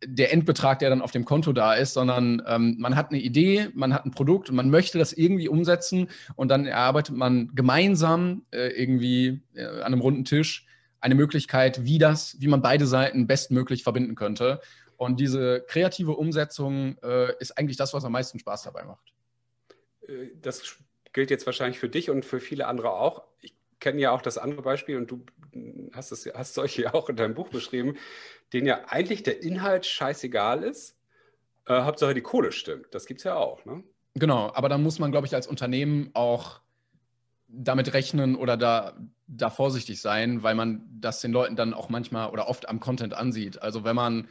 der 0.05 0.33
Endbetrag, 0.33 0.79
der 0.79 0.91
dann 0.91 1.03
auf 1.03 1.11
dem 1.11 1.25
Konto 1.25 1.53
da 1.53 1.75
ist, 1.75 1.95
sondern 1.95 2.43
ähm, 2.47 2.76
man 2.79 2.97
hat 2.97 3.11
eine 3.11 3.21
Idee, 3.21 3.69
man 3.75 3.95
hat 3.95 4.05
ein 4.05 4.11
Produkt 4.11 4.50
und 4.50 4.57
man 4.57 4.71
möchte 4.71 4.99
das 4.99 5.12
irgendwie 5.12 5.49
umsetzen 5.49 6.09
und 6.35 6.49
dann 6.49 6.67
erarbeitet 6.67 7.17
man 7.17 7.55
gemeinsam 7.55 8.43
äh, 8.50 8.69
irgendwie 8.69 9.43
äh, 9.55 9.65
an 9.65 9.93
einem 9.93 10.00
runden 10.00 10.25
Tisch 10.25 10.67
eine 11.00 11.15
Möglichkeit, 11.15 11.85
wie 11.85 11.99
das, 11.99 12.37
wie 12.41 12.49
man 12.49 12.62
beide 12.62 12.87
Seiten 12.87 13.26
bestmöglich 13.26 13.83
verbinden 13.83 14.15
könnte. 14.15 14.61
Und 14.97 15.21
diese 15.21 15.65
kreative 15.67 16.17
Umsetzung 16.17 16.99
äh, 17.03 17.33
ist 17.38 17.57
eigentlich 17.59 17.76
das, 17.76 17.95
was 17.95 18.05
am 18.05 18.12
meisten 18.12 18.38
Spaß 18.38 18.62
dabei 18.65 18.85
macht. 18.85 19.12
Äh, 20.09 20.31
das 20.41 20.79
gilt 21.12 21.31
jetzt 21.31 21.47
wahrscheinlich 21.47 21.79
für 21.79 21.88
dich 21.88 22.11
und 22.11 22.25
für 22.25 22.41
viele 22.41 22.67
andere 22.67 22.91
auch. 22.93 23.25
Ich 23.41 23.56
kenne 23.80 24.00
ja 24.00 24.11
auch 24.11 24.23
das 24.23 24.38
andere 24.38 24.62
Beispiel 24.62 24.97
und 24.97 25.11
du 25.11 25.25
hast 25.92 26.12
es 26.12 26.26
hast 26.35 26.54
solche 26.54 26.92
auch 26.95 27.09
in 27.09 27.16
deinem 27.16 27.35
Buch 27.35 27.49
beschrieben, 27.49 27.97
denen 28.52 28.66
ja 28.66 28.85
eigentlich 28.88 29.23
der 29.23 29.42
Inhalt 29.42 29.87
scheißegal 29.87 30.62
ist. 30.62 30.97
Äh, 31.66 31.83
Hauptsache 31.83 32.14
die 32.14 32.23
Kohle 32.23 32.52
stimmt. 32.52 32.87
Das 32.92 33.06
gibt 33.06 33.21
es 33.21 33.25
ja 33.25 33.37
auch, 33.37 33.64
ne? 33.64 33.83
Genau, 34.14 34.50
aber 34.54 34.68
dann 34.68 34.83
muss 34.83 34.99
man, 34.99 35.11
glaube 35.11 35.26
ich, 35.26 35.35
als 35.35 35.47
Unternehmen 35.47 36.11
auch 36.14 36.61
damit 37.49 37.92
rechnen 37.92 38.35
oder 38.35 38.56
da, 38.56 38.97
da 39.26 39.50
vorsichtig 39.50 40.00
sein, 40.00 40.42
weil 40.42 40.54
man 40.54 40.83
das 41.00 41.21
den 41.21 41.33
Leuten 41.33 41.54
dann 41.54 41.75
auch 41.75 41.88
manchmal 41.88 42.30
oder 42.30 42.49
oft 42.49 42.68
am 42.68 42.80
Content 42.80 43.14
ansieht. 43.14 43.61
Also 43.61 43.85
wenn 43.85 43.97
man 43.97 44.28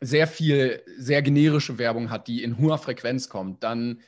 sehr 0.00 0.26
viel, 0.26 0.82
sehr 0.98 1.22
generische 1.22 1.78
Werbung 1.78 2.10
hat, 2.10 2.28
die 2.28 2.42
in 2.42 2.58
hoher 2.58 2.78
Frequenz 2.78 3.28
kommt, 3.28 3.62
dann 3.62 4.00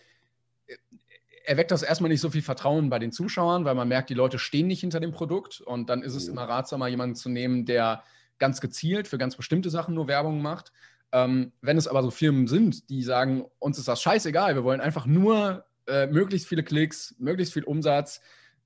erweckt 1.44 1.70
das 1.70 1.82
erstmal 1.82 2.10
nicht 2.10 2.20
so 2.20 2.30
viel 2.30 2.42
Vertrauen 2.42 2.90
bei 2.90 2.98
den 2.98 3.12
Zuschauern, 3.12 3.64
weil 3.64 3.74
man 3.74 3.88
merkt, 3.88 4.10
die 4.10 4.14
Leute 4.14 4.38
stehen 4.38 4.66
nicht 4.66 4.80
hinter 4.80 5.00
dem 5.00 5.12
Produkt 5.12 5.60
und 5.60 5.88
dann 5.90 6.02
ist 6.02 6.14
es 6.14 6.26
immer 6.26 6.48
ratsamer, 6.48 6.88
jemanden 6.88 7.14
zu 7.14 7.28
nehmen, 7.28 7.66
der 7.66 8.02
ganz 8.38 8.60
gezielt 8.60 9.06
für 9.06 9.18
ganz 9.18 9.36
bestimmte 9.36 9.70
Sachen 9.70 9.94
nur 9.94 10.08
Werbung 10.08 10.42
macht. 10.42 10.72
Ähm, 11.12 11.52
wenn 11.60 11.76
es 11.76 11.86
aber 11.86 12.02
so 12.02 12.10
Firmen 12.10 12.48
sind, 12.48 12.88
die 12.90 13.02
sagen, 13.02 13.44
uns 13.58 13.78
ist 13.78 13.88
das 13.88 14.02
scheißegal, 14.02 14.54
wir 14.54 14.64
wollen 14.64 14.80
einfach 14.80 15.06
nur 15.06 15.64
äh, 15.86 16.06
möglichst 16.06 16.48
viele 16.48 16.64
Klicks, 16.64 17.14
möglichst 17.18 17.52
viel 17.52 17.64
Umsatz, 17.64 18.20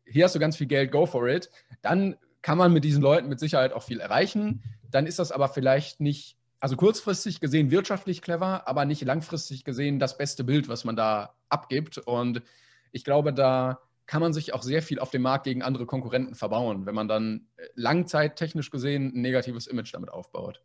hier 0.07 0.25
hast 0.25 0.35
du 0.35 0.39
ganz 0.39 0.57
viel 0.57 0.69
Geld, 0.69 0.91
go 0.91 1.05
for 1.05 1.29
it, 1.29 1.51
dann 1.83 2.17
kann 2.43 2.57
man 2.57 2.73
mit 2.73 2.85
diesen 2.85 3.03
Leuten 3.03 3.29
mit 3.29 3.41
Sicherheit 3.41 3.73
auch 3.73 3.83
viel 3.83 4.01
erreichen. 4.01 4.63
Dann 4.91 5.07
ist 5.07 5.19
das 5.19 5.33
aber 5.33 5.49
vielleicht 5.49 6.01
nicht, 6.01 6.37
also 6.61 6.77
kurzfristig 6.77 7.41
gesehen 7.41 7.71
wirtschaftlich 7.71 8.23
clever, 8.23 8.67
aber 8.67 8.85
nicht 8.85 9.03
langfristig 9.03 9.65
gesehen 9.65 9.99
das 9.99 10.17
beste 10.17 10.45
Bild, 10.45 10.69
was 10.69 10.85
man 10.85 10.97
da 10.97 11.35
abgibt. 11.49 11.99
Und 11.99 12.43
ich 12.93 13.05
glaube, 13.05 13.33
da 13.33 13.81
kann 14.07 14.23
man 14.23 14.33
sich 14.33 14.55
auch 14.55 14.63
sehr 14.63 14.83
viel 14.83 14.99
auf 14.99 15.11
dem 15.11 15.23
Markt 15.23 15.45
gegen 15.45 15.63
andere 15.63 15.87
Konkurrenten 15.87 16.35
verbauen, 16.35 16.87
wenn 16.87 16.95
man 16.95 17.09
dann 17.09 17.47
äh, 17.57 17.67
langzeittechnisch 17.75 18.71
gesehen 18.71 19.13
ein 19.15 19.21
negatives 19.21 19.67
Image 19.67 19.93
damit 19.93 20.11
aufbaut. 20.11 20.63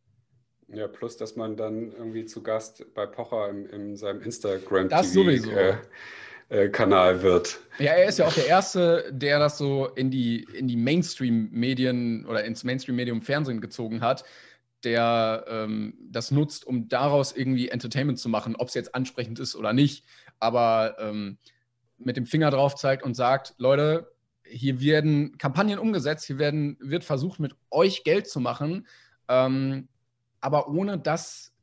Ja, 0.69 0.87
plus, 0.87 1.17
dass 1.17 1.35
man 1.35 1.57
dann 1.57 1.91
irgendwie 1.91 2.25
zu 2.25 2.41
Gast 2.41 2.85
bei 2.95 3.05
Pocher 3.05 3.49
in, 3.49 3.65
in 3.67 3.95
seinem 3.97 4.21
Instagram. 4.21 4.89
Äh, 4.89 5.75
äh, 6.49 6.69
Kanal 6.69 7.21
wird. 7.21 7.59
Ja, 7.79 7.93
er 7.93 8.07
ist 8.07 8.19
ja 8.19 8.27
auch 8.27 8.33
der 8.33 8.47
Erste, 8.47 9.11
der 9.11 9.39
das 9.39 9.57
so 9.57 9.87
in 9.87 10.09
die, 10.11 10.47
in 10.53 10.67
die 10.67 10.75
Mainstream-Medien 10.75 12.25
oder 12.25 12.43
ins 12.43 12.63
Mainstream-Medium 12.63 13.21
Fernsehen 13.21 13.61
gezogen 13.61 14.01
hat, 14.01 14.23
der 14.83 15.45
ähm, 15.47 15.95
das 15.99 16.31
nutzt, 16.31 16.65
um 16.65 16.89
daraus 16.89 17.35
irgendwie 17.35 17.69
Entertainment 17.69 18.19
zu 18.19 18.29
machen, 18.29 18.55
ob 18.55 18.67
es 18.67 18.73
jetzt 18.73 18.93
ansprechend 18.93 19.39
ist 19.39 19.55
oder 19.55 19.73
nicht. 19.73 20.05
Aber 20.39 20.95
ähm, 20.99 21.37
mit 22.05 22.17
dem 22.17 22.25
Finger 22.25 22.51
drauf 22.51 22.75
zeigt 22.75 23.03
und 23.03 23.15
sagt, 23.15 23.55
Leute, 23.57 24.11
hier 24.43 24.81
werden 24.81 25.37
Kampagnen 25.37 25.79
umgesetzt, 25.79 26.25
hier 26.25 26.37
werden, 26.37 26.77
wird 26.79 27.03
versucht, 27.03 27.39
mit 27.39 27.55
euch 27.71 28.03
Geld 28.03 28.27
zu 28.27 28.39
machen, 28.39 28.87
ähm, 29.27 29.87
aber 30.41 30.67
ohne 30.67 30.97
dass 30.97 31.53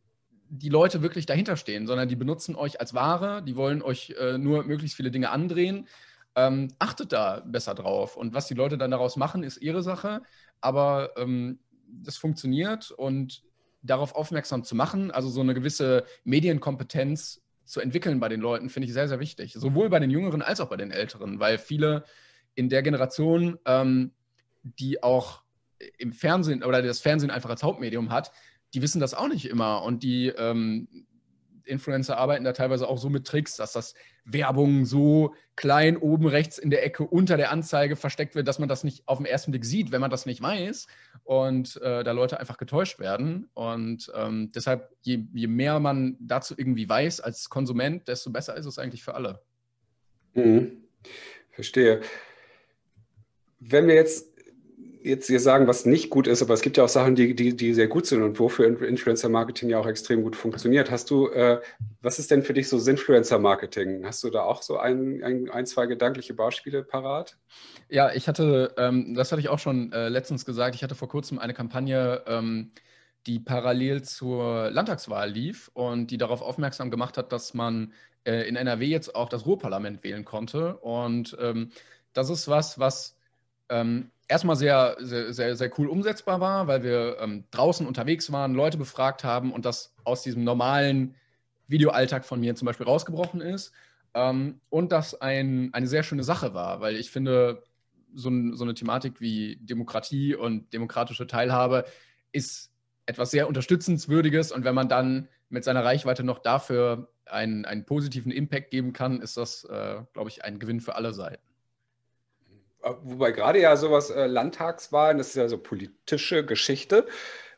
die 0.48 0.68
Leute 0.68 1.02
wirklich 1.02 1.26
dahinter 1.26 1.56
stehen, 1.56 1.86
sondern 1.86 2.08
die 2.08 2.16
benutzen 2.16 2.56
euch 2.56 2.80
als 2.80 2.92
Ware, 2.92 3.42
die 3.42 3.54
wollen 3.54 3.82
euch 3.82 4.14
äh, 4.18 4.36
nur 4.36 4.64
möglichst 4.64 4.96
viele 4.96 5.10
Dinge 5.10 5.30
andrehen. 5.30 5.86
Ähm, 6.34 6.68
achtet 6.78 7.12
da 7.12 7.42
besser 7.46 7.74
drauf. 7.74 8.16
Und 8.16 8.34
was 8.34 8.48
die 8.48 8.54
Leute 8.54 8.78
dann 8.78 8.90
daraus 8.90 9.16
machen, 9.16 9.42
ist 9.42 9.58
ihre 9.58 9.82
Sache. 9.82 10.22
Aber 10.60 11.10
ähm, 11.16 11.60
das 11.86 12.16
funktioniert 12.16 12.90
und 12.90 13.42
darauf 13.82 14.14
aufmerksam 14.14 14.64
zu 14.64 14.74
machen, 14.74 15.10
also 15.10 15.28
so 15.28 15.40
eine 15.40 15.54
gewisse 15.54 16.04
Medienkompetenz 16.24 17.42
zu 17.70 17.80
entwickeln 17.80 18.18
bei 18.18 18.28
den 18.28 18.40
Leuten, 18.40 18.68
finde 18.68 18.88
ich 18.88 18.92
sehr, 18.92 19.08
sehr 19.08 19.20
wichtig. 19.20 19.52
Sowohl 19.54 19.88
bei 19.88 20.00
den 20.00 20.10
Jüngeren 20.10 20.42
als 20.42 20.60
auch 20.60 20.68
bei 20.68 20.76
den 20.76 20.90
Älteren, 20.90 21.38
weil 21.38 21.56
viele 21.56 22.04
in 22.54 22.68
der 22.68 22.82
Generation, 22.82 23.58
ähm, 23.64 24.10
die 24.62 25.02
auch 25.02 25.42
im 25.96 26.12
Fernsehen 26.12 26.64
oder 26.64 26.82
das 26.82 27.00
Fernsehen 27.00 27.30
einfach 27.30 27.48
als 27.48 27.62
Hauptmedium 27.62 28.10
hat, 28.10 28.32
die 28.74 28.82
wissen 28.82 29.00
das 29.00 29.14
auch 29.14 29.28
nicht 29.28 29.48
immer. 29.48 29.84
Und 29.84 30.02
die 30.02 30.28
ähm, 30.28 31.06
Influencer 31.64 32.16
arbeiten 32.16 32.44
da 32.44 32.52
teilweise 32.52 32.88
auch 32.88 32.98
so 32.98 33.08
mit 33.08 33.26
Tricks, 33.26 33.56
dass 33.56 33.72
das 33.72 33.94
Werbung 34.24 34.84
so 34.84 35.34
klein 35.56 35.96
oben 35.96 36.26
rechts 36.26 36.58
in 36.58 36.70
der 36.70 36.84
Ecke 36.84 37.04
unter 37.04 37.36
der 37.36 37.50
Anzeige 37.50 37.96
versteckt 37.96 38.34
wird, 38.34 38.48
dass 38.48 38.58
man 38.58 38.68
das 38.68 38.84
nicht 38.84 39.06
auf 39.06 39.18
den 39.18 39.26
ersten 39.26 39.50
Blick 39.50 39.64
sieht, 39.64 39.92
wenn 39.92 40.00
man 40.00 40.10
das 40.10 40.26
nicht 40.26 40.42
weiß 40.42 40.86
und 41.24 41.76
äh, 41.82 42.04
da 42.04 42.12
Leute 42.12 42.40
einfach 42.40 42.56
getäuscht 42.56 42.98
werden. 42.98 43.50
Und 43.54 44.10
ähm, 44.14 44.50
deshalb, 44.54 44.90
je, 45.02 45.24
je, 45.32 45.46
mehr 45.46 45.80
man 45.80 46.16
dazu 46.20 46.54
irgendwie 46.56 46.88
weiß 46.88 47.20
als 47.20 47.48
Konsument, 47.48 48.08
desto 48.08 48.30
besser 48.30 48.56
ist 48.56 48.66
es 48.66 48.78
eigentlich 48.78 49.02
für 49.02 49.14
alle. 49.14 49.42
Mhm. 50.34 50.84
Verstehe. 51.50 52.00
Wenn 53.58 53.86
wir 53.86 53.94
jetzt 53.94 54.29
jetzt 55.02 55.26
hier 55.26 55.40
sagen, 55.40 55.66
was 55.66 55.86
nicht 55.86 56.10
gut 56.10 56.26
ist, 56.26 56.42
aber 56.42 56.54
es 56.54 56.62
gibt 56.62 56.76
ja 56.76 56.84
auch 56.84 56.88
Sachen, 56.88 57.14
die, 57.14 57.34
die, 57.34 57.56
die 57.56 57.74
sehr 57.74 57.88
gut 57.88 58.06
sind 58.06 58.22
und 58.22 58.38
wofür 58.38 58.66
Influencer-Marketing 58.66 59.70
ja 59.70 59.78
auch 59.78 59.86
extrem 59.86 60.22
gut 60.22 60.36
funktioniert. 60.36 60.90
Hast 60.90 61.10
du, 61.10 61.28
äh, 61.28 61.60
was 62.02 62.18
ist 62.18 62.30
denn 62.30 62.42
für 62.42 62.52
dich 62.52 62.68
so 62.68 62.78
Influencer-Marketing? 62.78 64.04
Hast 64.04 64.22
du 64.24 64.30
da 64.30 64.42
auch 64.42 64.62
so 64.62 64.78
ein, 64.78 65.22
ein, 65.22 65.50
ein, 65.50 65.66
zwei 65.66 65.86
gedankliche 65.86 66.34
Beispiele 66.34 66.82
parat? 66.82 67.36
Ja, 67.88 68.12
ich 68.12 68.28
hatte, 68.28 68.74
ähm, 68.76 69.14
das 69.14 69.32
hatte 69.32 69.40
ich 69.40 69.48
auch 69.48 69.58
schon 69.58 69.92
äh, 69.92 70.08
letztens 70.08 70.44
gesagt, 70.44 70.74
ich 70.74 70.82
hatte 70.82 70.94
vor 70.94 71.08
kurzem 71.08 71.38
eine 71.38 71.54
Kampagne, 71.54 72.22
ähm, 72.26 72.72
die 73.26 73.38
parallel 73.38 74.02
zur 74.02 74.70
Landtagswahl 74.70 75.30
lief 75.30 75.70
und 75.74 76.10
die 76.10 76.18
darauf 76.18 76.42
aufmerksam 76.42 76.90
gemacht 76.90 77.16
hat, 77.16 77.32
dass 77.32 77.54
man 77.54 77.92
äh, 78.24 78.48
in 78.48 78.56
NRW 78.56 78.86
jetzt 78.86 79.14
auch 79.14 79.28
das 79.28 79.46
Ruhrparlament 79.46 80.04
wählen 80.04 80.24
konnte. 80.24 80.76
Und 80.76 81.36
ähm, 81.40 81.70
das 82.12 82.30
ist 82.30 82.48
was, 82.48 82.78
was 82.78 83.16
ähm, 83.68 84.10
erstmal 84.30 84.56
sehr, 84.56 84.96
sehr, 85.00 85.32
sehr, 85.32 85.56
sehr 85.56 85.70
cool 85.78 85.88
umsetzbar 85.88 86.40
war, 86.40 86.66
weil 86.68 86.82
wir 86.82 87.18
ähm, 87.20 87.44
draußen 87.50 87.86
unterwegs 87.86 88.30
waren, 88.30 88.54
Leute 88.54 88.78
befragt 88.78 89.24
haben 89.24 89.52
und 89.52 89.64
das 89.64 89.94
aus 90.04 90.22
diesem 90.22 90.44
normalen 90.44 91.16
Videoalltag 91.66 92.24
von 92.24 92.40
mir 92.40 92.54
zum 92.54 92.66
Beispiel 92.66 92.86
rausgebrochen 92.86 93.40
ist. 93.40 93.72
Ähm, 94.14 94.60
und 94.70 94.92
das 94.92 95.20
ein, 95.20 95.70
eine 95.72 95.86
sehr 95.86 96.02
schöne 96.02 96.22
Sache 96.22 96.54
war, 96.54 96.80
weil 96.80 96.96
ich 96.96 97.10
finde, 97.10 97.62
so, 98.14 98.28
ein, 98.28 98.56
so 98.56 98.64
eine 98.64 98.74
Thematik 98.74 99.20
wie 99.20 99.56
Demokratie 99.56 100.34
und 100.34 100.72
demokratische 100.72 101.26
Teilhabe 101.26 101.84
ist 102.32 102.72
etwas 103.06 103.30
sehr 103.30 103.48
Unterstützenswürdiges. 103.48 104.52
Und 104.52 104.64
wenn 104.64 104.74
man 104.74 104.88
dann 104.88 105.28
mit 105.48 105.64
seiner 105.64 105.84
Reichweite 105.84 106.22
noch 106.22 106.38
dafür 106.38 107.12
einen, 107.26 107.64
einen 107.64 107.84
positiven 107.84 108.32
Impact 108.32 108.70
geben 108.70 108.92
kann, 108.92 109.20
ist 109.20 109.36
das, 109.36 109.64
äh, 109.64 110.02
glaube 110.12 110.30
ich, 110.30 110.44
ein 110.44 110.58
Gewinn 110.58 110.80
für 110.80 110.94
alle 110.94 111.12
Seiten. 111.12 111.49
Wobei 113.02 113.32
gerade 113.32 113.60
ja 113.60 113.76
sowas 113.76 114.10
äh, 114.10 114.26
Landtagswahlen, 114.26 115.18
das 115.18 115.28
ist 115.28 115.36
ja 115.36 115.48
so 115.48 115.58
politische 115.58 116.44
Geschichte. 116.44 117.06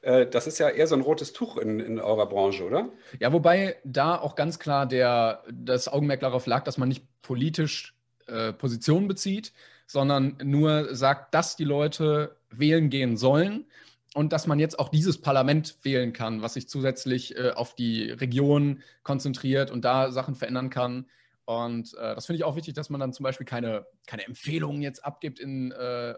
Äh, 0.03 0.27
das 0.27 0.47
ist 0.47 0.59
ja 0.59 0.69
eher 0.69 0.87
so 0.87 0.95
ein 0.95 1.01
rotes 1.01 1.33
Tuch 1.33 1.57
in, 1.57 1.81
in 1.81 2.01
eurer 2.01 2.27
Branche, 2.27 2.65
oder? 2.65 2.89
Ja, 3.21 3.33
wobei 3.33 3.77
da 3.85 4.19
auch 4.19 4.35
ganz 4.35 4.59
klar 4.59 4.87
der, 4.87 5.45
das 5.51 5.89
Augenmerk 5.89 6.21
darauf 6.21 6.47
lag, 6.47 6.65
dass 6.65 6.77
man 6.77 6.89
nicht 6.89 7.05
politisch 7.23 7.95
äh, 8.27 8.53
Position 8.53 9.09
bezieht, 9.09 9.53
sondern 9.87 10.37
nur 10.43 10.95
sagt, 10.95 11.35
dass 11.35 11.57
die 11.57 11.65
Leute 11.65 12.37
wählen 12.51 12.91
gehen 12.91 13.17
sollen 13.17 13.67
und 14.15 14.33
dass 14.33 14.47
man 14.47 14.59
jetzt 14.59 14.79
auch 14.79 14.89
dieses 14.89 15.21
Parlament 15.21 15.79
wählen 15.83 16.13
kann, 16.13 16.43
was 16.43 16.55
sich 16.55 16.69
zusätzlich 16.69 17.37
äh, 17.37 17.51
auf 17.51 17.75
die 17.75 18.11
Region 18.11 18.83
konzentriert 19.03 19.71
und 19.71 19.85
da 19.85 20.11
Sachen 20.11 20.35
verändern 20.35 20.71
kann. 20.71 21.07
Und 21.45 21.95
äh, 21.95 22.15
das 22.15 22.27
finde 22.27 22.39
ich 22.39 22.45
auch 22.45 22.57
wichtig, 22.57 22.75
dass 22.75 22.91
man 22.91 23.01
dann 23.01 23.13
zum 23.13 23.25
Beispiel 23.25 23.47
keine, 23.47 23.87
keine 24.07 24.27
Empfehlungen 24.27 24.83
jetzt 24.83 25.05
abgibt 25.05 25.41
in, 25.41 25.73
äh, 25.73 26.15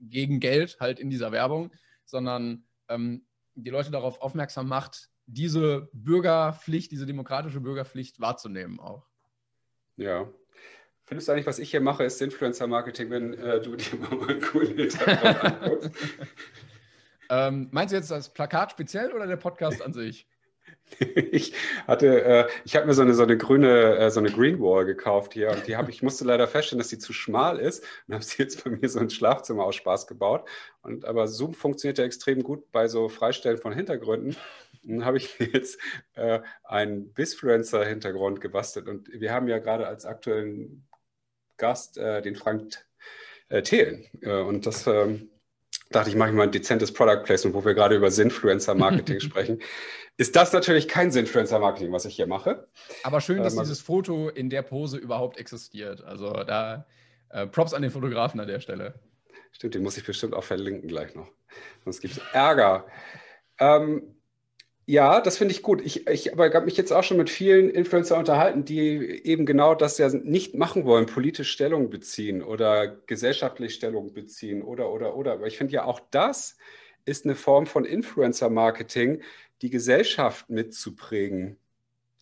gegen 0.00 0.40
Geld 0.40 0.78
halt 0.80 0.98
in 0.98 1.10
dieser 1.10 1.32
Werbung, 1.32 1.70
sondern 2.04 2.64
ähm, 2.88 3.24
die 3.54 3.70
Leute 3.70 3.90
darauf 3.90 4.20
aufmerksam 4.20 4.68
macht, 4.68 5.10
diese 5.26 5.88
Bürgerpflicht, 5.92 6.90
diese 6.90 7.06
demokratische 7.06 7.60
Bürgerpflicht 7.60 8.20
wahrzunehmen 8.20 8.80
auch. 8.80 9.06
Ja. 9.96 10.28
Findest 11.04 11.28
du 11.28 11.32
eigentlich, 11.32 11.46
was 11.46 11.58
ich 11.58 11.70
hier 11.70 11.80
mache, 11.80 12.04
ist 12.04 12.20
Influencer-Marketing, 12.22 13.10
wenn 13.10 13.34
äh, 13.34 13.60
du 13.60 13.76
dir 13.76 13.96
mal 13.98 14.28
einen 14.28 14.40
coolen 14.40 14.76
Hintergrund 14.76 15.44
anguckst? 15.44 15.90
ähm, 17.30 17.68
meinst 17.70 17.92
du 17.92 17.96
jetzt 17.96 18.10
das 18.10 18.32
Plakat 18.32 18.72
speziell 18.72 19.12
oder 19.12 19.26
der 19.26 19.36
Podcast 19.36 19.82
an 19.82 19.92
sich? 19.92 20.26
Ich 21.32 21.54
hatte, 21.86 22.24
äh, 22.24 22.48
ich 22.64 22.76
habe 22.76 22.86
mir 22.86 22.94
so 22.94 23.02
eine, 23.02 23.14
so 23.14 23.22
eine 23.22 23.36
grüne, 23.36 23.96
äh, 23.96 24.10
so 24.10 24.20
eine 24.20 24.30
Green 24.30 24.60
Wall 24.60 24.84
gekauft 24.84 25.32
hier 25.32 25.50
und 25.50 25.66
die 25.66 25.76
habe 25.76 25.90
ich 25.90 26.02
musste 26.02 26.24
leider 26.24 26.46
feststellen, 26.46 26.78
dass 26.78 26.90
sie 26.90 26.98
zu 26.98 27.12
schmal 27.12 27.58
ist 27.58 27.84
und 28.06 28.14
habe 28.14 28.24
sie 28.24 28.42
jetzt 28.42 28.62
bei 28.64 28.70
mir 28.70 28.88
so 28.88 29.00
ins 29.00 29.14
Schlafzimmer 29.14 29.64
aus 29.64 29.76
Spaß 29.76 30.06
gebaut. 30.06 30.48
Und 30.82 31.04
aber 31.04 31.28
Zoom 31.28 31.54
funktioniert 31.54 31.98
ja 31.98 32.04
extrem 32.04 32.42
gut 32.42 32.70
bei 32.72 32.88
so 32.88 33.08
Freistellen 33.08 33.58
von 33.58 33.72
Hintergründen. 33.72 34.36
habe 35.02 35.16
ich 35.16 35.38
jetzt 35.38 35.78
äh, 36.14 36.40
einen 36.64 37.12
Bisfluencer-Hintergrund 37.12 38.40
gebastelt. 38.40 38.88
Und 38.88 39.08
wir 39.12 39.32
haben 39.32 39.48
ja 39.48 39.58
gerade 39.58 39.86
als 39.86 40.04
aktuellen 40.04 40.86
Gast 41.56 41.98
äh, 41.98 42.22
den 42.22 42.36
Frank 42.36 42.84
äh, 43.48 43.62
Thelen. 43.62 44.06
Äh, 44.20 44.40
und 44.40 44.66
das 44.66 44.86
ähm, 44.86 45.30
dachte 45.90 46.10
ich, 46.10 46.16
mache 46.16 46.30
ich 46.30 46.34
mal 46.34 46.44
ein 46.44 46.52
dezentes 46.52 46.92
Product 46.92 47.22
Placement, 47.24 47.54
wo 47.54 47.64
wir 47.64 47.74
gerade 47.74 47.96
über 47.96 48.10
Sinfluencer-Marketing 48.10 49.20
sprechen. 49.20 49.60
Ist 50.18 50.36
das 50.36 50.52
natürlich 50.52 50.88
kein 50.88 51.10
Sinfluencer-Marketing, 51.10 51.92
was 51.92 52.04
ich 52.04 52.16
hier 52.16 52.26
mache. 52.26 52.68
Aber 53.02 53.20
schön, 53.20 53.42
dass 53.42 53.54
ähm, 53.54 53.60
dieses 53.60 53.80
Foto 53.80 54.28
in 54.28 54.50
der 54.50 54.62
Pose 54.62 54.98
überhaupt 54.98 55.38
existiert. 55.38 56.04
Also 56.04 56.30
da 56.32 56.86
äh, 57.30 57.46
Props 57.46 57.72
an 57.72 57.82
den 57.82 57.90
Fotografen 57.90 58.38
an 58.38 58.46
der 58.46 58.60
Stelle. 58.60 58.94
Stimmt, 59.52 59.74
den 59.74 59.82
muss 59.82 59.96
ich 59.96 60.04
bestimmt 60.04 60.34
auch 60.34 60.44
verlinken 60.44 60.88
gleich 60.88 61.14
noch. 61.14 61.28
Sonst 61.84 62.00
gibt 62.00 62.16
es 62.16 62.22
Ärger. 62.32 62.86
Ähm, 63.58 64.16
ja, 64.84 65.20
das 65.20 65.38
finde 65.38 65.54
ich 65.54 65.62
gut. 65.62 65.80
Ich, 65.80 66.06
ich 66.08 66.32
aber 66.32 66.52
habe 66.52 66.64
mich 66.64 66.76
jetzt 66.76 66.92
auch 66.92 67.04
schon 67.04 67.16
mit 67.16 67.30
vielen 67.30 67.70
Influencer 67.70 68.18
unterhalten, 68.18 68.64
die 68.64 69.24
eben 69.24 69.46
genau 69.46 69.74
das 69.74 69.96
ja 69.98 70.08
nicht 70.08 70.54
machen 70.54 70.84
wollen, 70.84 71.06
politisch 71.06 71.52
Stellung 71.52 71.88
beziehen 71.88 72.42
oder 72.42 72.88
gesellschaftlich 72.88 73.74
Stellung 73.74 74.12
beziehen 74.12 74.62
oder, 74.62 74.90
oder, 74.90 75.16
oder. 75.16 75.32
Aber 75.34 75.46
ich 75.46 75.56
finde 75.56 75.74
ja 75.74 75.84
auch 75.84 76.00
das 76.10 76.56
ist 77.04 77.24
eine 77.24 77.34
Form 77.34 77.66
von 77.66 77.84
Influencer-Marketing, 77.84 79.22
die 79.62 79.70
Gesellschaft 79.70 80.50
mitzuprägen. 80.50 81.56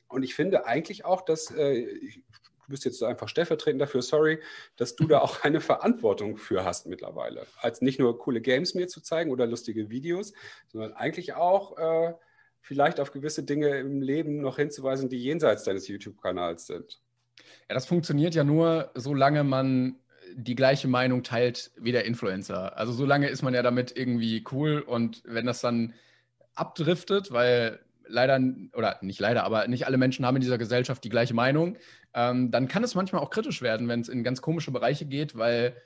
Und 0.09 0.23
ich 0.23 0.35
finde 0.35 0.67
eigentlich 0.67 1.05
auch, 1.05 1.23
dass, 1.23 1.51
äh, 1.51 1.87
du 1.87 2.69
bist 2.69 2.85
jetzt 2.85 2.99
so 2.99 3.07
einfach 3.07 3.29
stellvertretend 3.29 3.81
dafür, 3.81 4.03
sorry, 4.03 4.41
dass 4.77 4.95
du 4.95 5.07
da 5.07 5.21
auch 5.21 5.43
eine 5.43 5.61
Verantwortung 5.61 6.37
für 6.37 6.65
hast 6.65 6.87
mittlerweile. 6.87 7.47
Als 7.59 7.81
nicht 7.81 7.99
nur 7.99 8.19
coole 8.19 8.41
Games 8.41 8.75
mir 8.75 8.89
zu 8.89 9.01
zeigen 9.01 9.31
oder 9.31 9.47
lustige 9.47 9.91
Videos, 9.91 10.33
sondern 10.69 10.93
eigentlich 10.93 11.35
auch 11.35 11.79
äh, 11.79 12.15
vielleicht 12.61 13.01
auf 13.01 13.13
gewisse 13.13 13.43
Dinge 13.43 13.79
im 13.79 14.03
Leben 14.03 14.41
noch 14.41 14.57
hinzuweisen, 14.57 15.09
die 15.09 15.19
jenseits 15.19 15.65
deines 15.65 15.89
YouTube-Kanals 15.89 16.67
sind. 16.67 17.01
Ja, 17.69 17.75
das 17.75 17.87
funktioniert 17.87 18.35
ja 18.35 18.45
nur, 18.45 18.91
solange 18.95 19.45
man 19.45 19.97
die 20.35 20.55
gleiche 20.55 20.89
Meinung 20.89 21.23
teilt 21.23 21.73
wie 21.77 21.93
der 21.93 22.05
Influencer. 22.05 22.77
Also 22.77 22.93
solange 22.93 23.29
ist 23.29 23.43
man 23.43 23.55
ja 23.55 23.63
damit 23.63 23.97
irgendwie 23.97 24.45
cool 24.53 24.81
und 24.81 25.23
wenn 25.25 25.47
das 25.47 25.61
dann 25.61 25.95
abdriftet, 26.55 27.33
weil 27.33 27.81
leider, 28.07 28.41
oder 28.75 28.99
nicht 29.03 29.21
leider, 29.21 29.45
aber 29.45 29.69
nicht 29.69 29.87
alle 29.87 29.97
Menschen 29.97 30.27
haben 30.27 30.37
in 30.37 30.43
dieser 30.43 30.59
Gesellschaft 30.59 31.05
die 31.05 31.09
gleiche 31.09 31.35
Meinung, 31.35 31.77
ähm, 32.15 32.51
dann 32.51 32.69
kann 32.69 32.85
es 32.85 32.95
manchmal 32.95 33.23
auch 33.23 33.31
kritisch 33.31 33.63
werden, 33.63 33.89
wenn 33.89 34.01
es 34.01 34.09
in 34.09 34.25
ganz 34.25 34.43
komische 34.43 34.73
Bereiche 34.73 35.07
geht, 35.07 35.37
weil 35.37 35.77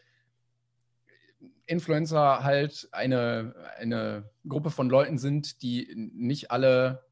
Influencer 1.66 2.44
halt 2.44 2.88
eine, 2.92 3.54
eine 3.78 4.30
Gruppe 4.48 4.70
von 4.70 4.88
Leuten 4.88 5.18
sind, 5.18 5.62
die 5.62 5.92
nicht 6.14 6.50
alle 6.50 7.04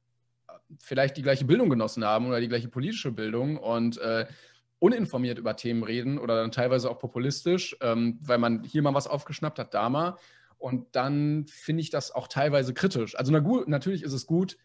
vielleicht 0.81 1.17
die 1.17 1.23
gleiche 1.23 1.45
Bildung 1.45 1.71
genossen 1.71 2.05
haben 2.05 2.27
oder 2.27 2.41
die 2.41 2.49
gleiche 2.49 2.69
politische 2.69 3.13
Bildung 3.13 3.57
und 3.57 3.99
äh, 3.99 4.27
uninformiert 4.79 5.39
über 5.39 5.57
Themen 5.57 5.85
reden 5.85 6.19
oder 6.19 6.37
dann 6.37 6.51
teilweise 6.51 6.91
auch 6.91 6.99
populistisch, 6.99 7.77
ähm, 7.81 8.19
weil 8.23 8.39
man 8.39 8.65
hier 8.65 8.83
mal 8.83 8.95
was 8.95 9.07
aufgeschnappt 9.07 9.59
hat, 9.59 9.75
da 9.75 9.89
mal. 9.89 10.17
Und 10.63 10.95
dann 10.95 11.47
finde 11.49 11.81
ich 11.81 11.91
das 11.91 12.13
auch 12.13 12.29
teilweise 12.29 12.73
kritisch. 12.73 13.19
Also 13.19 13.33
na 13.33 13.41
gut, 13.41 13.67
natürlich 13.67 14.05
ist 14.05 14.13
es 14.13 14.27
gut, 14.27 14.57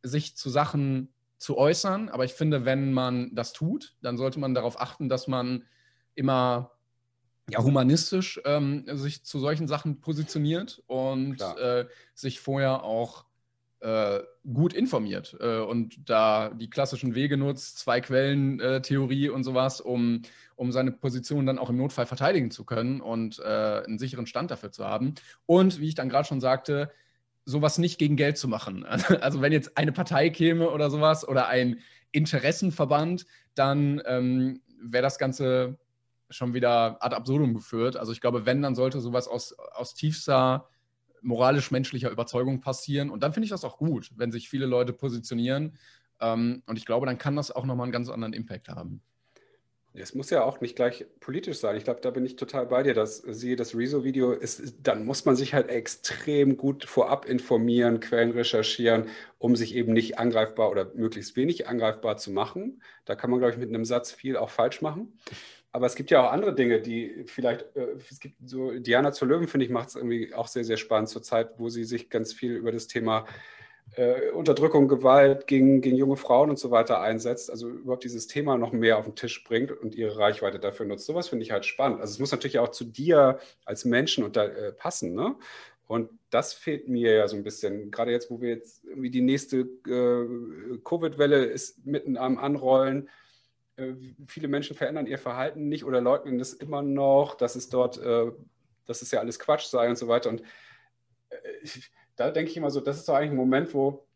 sich 0.00 0.36
zu 0.36 0.48
Sachen 0.48 1.12
zu 1.38 1.58
äußern, 1.58 2.08
aber 2.08 2.24
ich 2.24 2.34
finde, 2.34 2.64
wenn 2.64 2.92
man 2.92 3.34
das 3.34 3.52
tut, 3.52 3.96
dann 4.00 4.16
sollte 4.16 4.38
man 4.38 4.54
darauf 4.54 4.80
achten, 4.80 5.08
dass 5.08 5.26
man 5.26 5.64
immer 6.14 6.70
ja, 7.50 7.64
humanistisch 7.64 8.40
ähm, 8.44 8.84
sich 8.92 9.24
zu 9.24 9.40
solchen 9.40 9.66
Sachen 9.66 10.00
positioniert 10.00 10.84
und 10.86 11.40
äh, 11.40 11.86
sich 12.14 12.38
vorher 12.38 12.84
auch 12.84 13.24
äh, 13.80 14.20
gut 14.52 14.72
informiert 14.72 15.36
äh, 15.40 15.58
und 15.58 16.08
da 16.08 16.50
die 16.50 16.70
klassischen 16.70 17.14
Wege 17.14 17.36
nutzt, 17.36 17.78
zwei 17.78 18.00
Quellen 18.00 18.60
äh, 18.60 18.82
Theorie 18.82 19.28
und 19.28 19.42
sowas, 19.44 19.80
um, 19.80 20.22
um 20.56 20.70
seine 20.72 20.92
Position 20.92 21.46
dann 21.46 21.58
auch 21.58 21.70
im 21.70 21.76
Notfall 21.76 22.06
verteidigen 22.06 22.50
zu 22.50 22.64
können 22.64 23.00
und 23.00 23.38
äh, 23.38 23.42
einen 23.42 23.98
sicheren 23.98 24.26
Stand 24.26 24.50
dafür 24.50 24.70
zu 24.70 24.84
haben. 24.84 25.14
Und 25.46 25.80
wie 25.80 25.88
ich 25.88 25.94
dann 25.94 26.08
gerade 26.08 26.28
schon 26.28 26.40
sagte, 26.40 26.90
sowas 27.44 27.78
nicht 27.78 27.98
gegen 27.98 28.16
Geld 28.16 28.38
zu 28.38 28.48
machen. 28.48 28.86
Also 29.20 29.40
wenn 29.40 29.52
jetzt 29.52 29.76
eine 29.76 29.92
Partei 29.92 30.30
käme 30.30 30.70
oder 30.70 30.90
sowas 30.90 31.26
oder 31.26 31.48
ein 31.48 31.80
Interessenverband, 32.12 33.26
dann 33.54 34.02
ähm, 34.06 34.60
wäre 34.80 35.02
das 35.02 35.18
Ganze 35.18 35.78
schon 36.28 36.54
wieder 36.54 37.02
ad 37.04 37.14
absurdum 37.14 37.54
geführt. 37.54 37.96
Also 37.96 38.12
ich 38.12 38.20
glaube, 38.20 38.46
wenn, 38.46 38.62
dann 38.62 38.74
sollte 38.74 39.00
sowas 39.00 39.26
aus, 39.26 39.58
aus 39.58 39.94
tiefster 39.94 40.68
moralisch-menschlicher 41.22 42.10
Überzeugung 42.10 42.60
passieren. 42.60 43.10
Und 43.10 43.22
dann 43.22 43.32
finde 43.32 43.44
ich 43.44 43.50
das 43.50 43.64
auch 43.64 43.78
gut, 43.78 44.10
wenn 44.16 44.32
sich 44.32 44.48
viele 44.48 44.66
Leute 44.66 44.92
positionieren. 44.92 45.78
Ähm, 46.20 46.62
und 46.66 46.76
ich 46.76 46.86
glaube, 46.86 47.06
dann 47.06 47.18
kann 47.18 47.36
das 47.36 47.50
auch 47.50 47.64
nochmal 47.64 47.84
einen 47.84 47.92
ganz 47.92 48.08
anderen 48.08 48.32
Impact 48.32 48.68
haben. 48.68 49.02
Es 49.92 50.14
muss 50.14 50.30
ja 50.30 50.44
auch 50.44 50.60
nicht 50.60 50.76
gleich 50.76 51.04
politisch 51.18 51.58
sein. 51.58 51.76
Ich 51.76 51.82
glaube, 51.82 52.00
da 52.00 52.10
bin 52.10 52.24
ich 52.24 52.36
total 52.36 52.66
bei 52.66 52.84
dir. 52.84 52.94
Dass 52.94 53.18
siehe 53.18 53.56
das 53.56 53.74
Rezo-Video 53.74 54.32
ist, 54.32 54.74
dann 54.84 55.04
muss 55.04 55.24
man 55.24 55.34
sich 55.34 55.52
halt 55.52 55.68
extrem 55.68 56.56
gut 56.56 56.84
vorab 56.84 57.24
informieren, 57.24 57.98
Quellen 57.98 58.30
recherchieren, 58.30 59.08
um 59.38 59.56
sich 59.56 59.74
eben 59.74 59.92
nicht 59.92 60.18
angreifbar 60.18 60.70
oder 60.70 60.92
möglichst 60.94 61.34
wenig 61.34 61.66
angreifbar 61.66 62.18
zu 62.18 62.30
machen. 62.30 62.82
Da 63.04 63.16
kann 63.16 63.30
man, 63.30 63.40
glaube 63.40 63.54
ich, 63.54 63.58
mit 63.58 63.68
einem 63.68 63.84
Satz 63.84 64.12
viel 64.12 64.36
auch 64.36 64.50
falsch 64.50 64.80
machen. 64.80 65.18
Aber 65.72 65.86
es 65.86 65.94
gibt 65.94 66.10
ja 66.10 66.26
auch 66.26 66.32
andere 66.32 66.54
Dinge, 66.54 66.80
die 66.80 67.24
vielleicht, 67.26 67.62
äh, 67.76 67.96
es 68.10 68.18
gibt 68.20 68.36
so, 68.48 68.72
Diana 68.72 69.12
zur 69.12 69.28
Löwen, 69.28 69.46
finde 69.46 69.66
ich, 69.66 69.70
macht 69.70 69.90
es 69.90 69.96
irgendwie 69.96 70.34
auch 70.34 70.48
sehr, 70.48 70.64
sehr 70.64 70.76
spannend 70.76 71.08
zur 71.08 71.22
Zeit, 71.22 71.58
wo 71.58 71.68
sie 71.68 71.84
sich 71.84 72.10
ganz 72.10 72.32
viel 72.32 72.54
über 72.56 72.72
das 72.72 72.88
Thema 72.88 73.26
äh, 73.96 74.30
Unterdrückung, 74.30 74.88
Gewalt 74.88 75.46
gegen, 75.46 75.80
gegen 75.80 75.96
junge 75.96 76.16
Frauen 76.16 76.50
und 76.50 76.58
so 76.58 76.70
weiter 76.70 77.00
einsetzt, 77.00 77.50
also 77.50 77.68
überhaupt 77.68 78.04
dieses 78.04 78.26
Thema 78.26 78.56
noch 78.56 78.72
mehr 78.72 78.98
auf 78.98 79.04
den 79.04 79.16
Tisch 79.16 79.42
bringt 79.44 79.72
und 79.72 79.94
ihre 79.94 80.16
Reichweite 80.16 80.58
dafür 80.58 80.86
nutzt. 80.86 81.06
Sowas 81.06 81.28
finde 81.28 81.44
ich 81.44 81.50
halt 81.52 81.64
spannend. 81.64 82.00
Also 82.00 82.12
es 82.12 82.18
muss 82.18 82.32
natürlich 82.32 82.58
auch 82.58 82.70
zu 82.70 82.84
dir 82.84 83.38
als 83.64 83.84
Menschen 83.84 84.24
unter, 84.24 84.44
äh, 84.56 84.72
passen, 84.72 85.14
ne? 85.14 85.36
Und 85.86 86.08
das 86.30 86.52
fehlt 86.52 86.86
mir 86.86 87.12
ja 87.14 87.26
so 87.26 87.34
ein 87.34 87.42
bisschen, 87.42 87.90
gerade 87.90 88.12
jetzt, 88.12 88.30
wo 88.30 88.40
wir 88.40 88.50
jetzt 88.50 88.84
irgendwie 88.84 89.10
die 89.10 89.22
nächste 89.22 89.62
äh, 89.88 90.78
Covid-Welle 90.84 91.46
ist 91.46 91.84
mitten 91.84 92.16
am 92.16 92.38
Anrollen 92.38 93.08
viele 94.26 94.48
Menschen 94.48 94.76
verändern 94.76 95.06
ihr 95.06 95.18
Verhalten 95.18 95.68
nicht 95.68 95.84
oder 95.84 96.00
leugnen 96.00 96.40
es 96.40 96.52
immer 96.52 96.82
noch, 96.82 97.34
dass 97.34 97.56
es 97.56 97.68
dort, 97.68 97.98
äh, 97.98 98.30
dass 98.86 99.02
es 99.02 99.10
ja 99.10 99.20
alles 99.20 99.38
Quatsch 99.38 99.66
sei 99.66 99.88
und 99.88 99.96
so 99.96 100.08
weiter. 100.08 100.30
Und 100.30 100.42
äh, 101.30 101.36
da 102.16 102.30
denke 102.30 102.50
ich 102.50 102.56
immer 102.56 102.70
so, 102.70 102.80
das 102.80 102.98
ist 102.98 103.08
doch 103.08 103.14
eigentlich 103.14 103.30
ein 103.30 103.36
Moment, 103.36 103.72
wo 103.74 104.06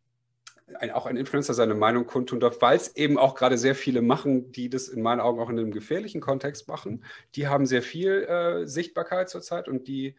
ein, 0.79 0.91
auch 0.91 1.05
ein 1.05 1.17
Influencer 1.17 1.53
seine 1.53 1.75
Meinung 1.75 2.05
kundtun 2.05 2.39
darf, 2.39 2.61
weil 2.61 2.77
es 2.77 2.95
eben 2.95 3.17
auch 3.17 3.35
gerade 3.35 3.57
sehr 3.57 3.75
viele 3.75 4.01
machen, 4.01 4.51
die 4.51 4.69
das 4.69 4.87
in 4.87 5.01
meinen 5.01 5.19
Augen 5.19 5.39
auch 5.39 5.49
in 5.49 5.59
einem 5.59 5.71
gefährlichen 5.71 6.21
Kontext 6.21 6.67
machen. 6.67 7.03
Die 7.35 7.47
haben 7.47 7.65
sehr 7.65 7.81
viel 7.81 8.23
äh, 8.23 8.67
Sichtbarkeit 8.67 9.29
zurzeit 9.29 9.67
und 9.67 9.87
die 9.87 10.15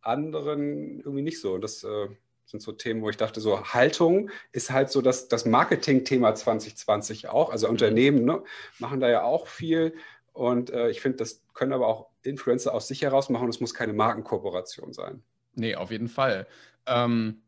anderen 0.00 1.00
irgendwie 1.00 1.22
nicht 1.22 1.40
so. 1.40 1.54
Und 1.54 1.62
das 1.62 1.84
äh, 1.84 2.08
sind 2.50 2.60
so 2.60 2.72
Themen, 2.72 3.02
wo 3.02 3.10
ich 3.10 3.16
dachte, 3.16 3.40
so 3.40 3.64
Haltung 3.64 4.30
ist 4.52 4.70
halt 4.70 4.90
so 4.90 5.00
das, 5.00 5.28
das 5.28 5.46
Marketing-Thema 5.46 6.34
2020 6.34 7.28
auch. 7.28 7.50
Also 7.50 7.68
Unternehmen 7.68 8.24
ne, 8.24 8.42
machen 8.78 9.00
da 9.00 9.08
ja 9.08 9.22
auch 9.22 9.46
viel. 9.46 9.94
Und 10.32 10.70
äh, 10.70 10.90
ich 10.90 11.00
finde, 11.00 11.18
das 11.18 11.42
können 11.54 11.72
aber 11.72 11.86
auch 11.86 12.08
Influencer 12.22 12.74
aus 12.74 12.88
sich 12.88 13.02
heraus 13.02 13.28
machen. 13.30 13.48
Es 13.48 13.60
muss 13.60 13.74
keine 13.74 13.92
Markenkooperation 13.92 14.92
sein. 14.92 15.22
Nee, 15.54 15.76
auf 15.76 15.90
jeden 15.90 16.08
Fall. 16.08 16.46
Ähm, 16.86 17.42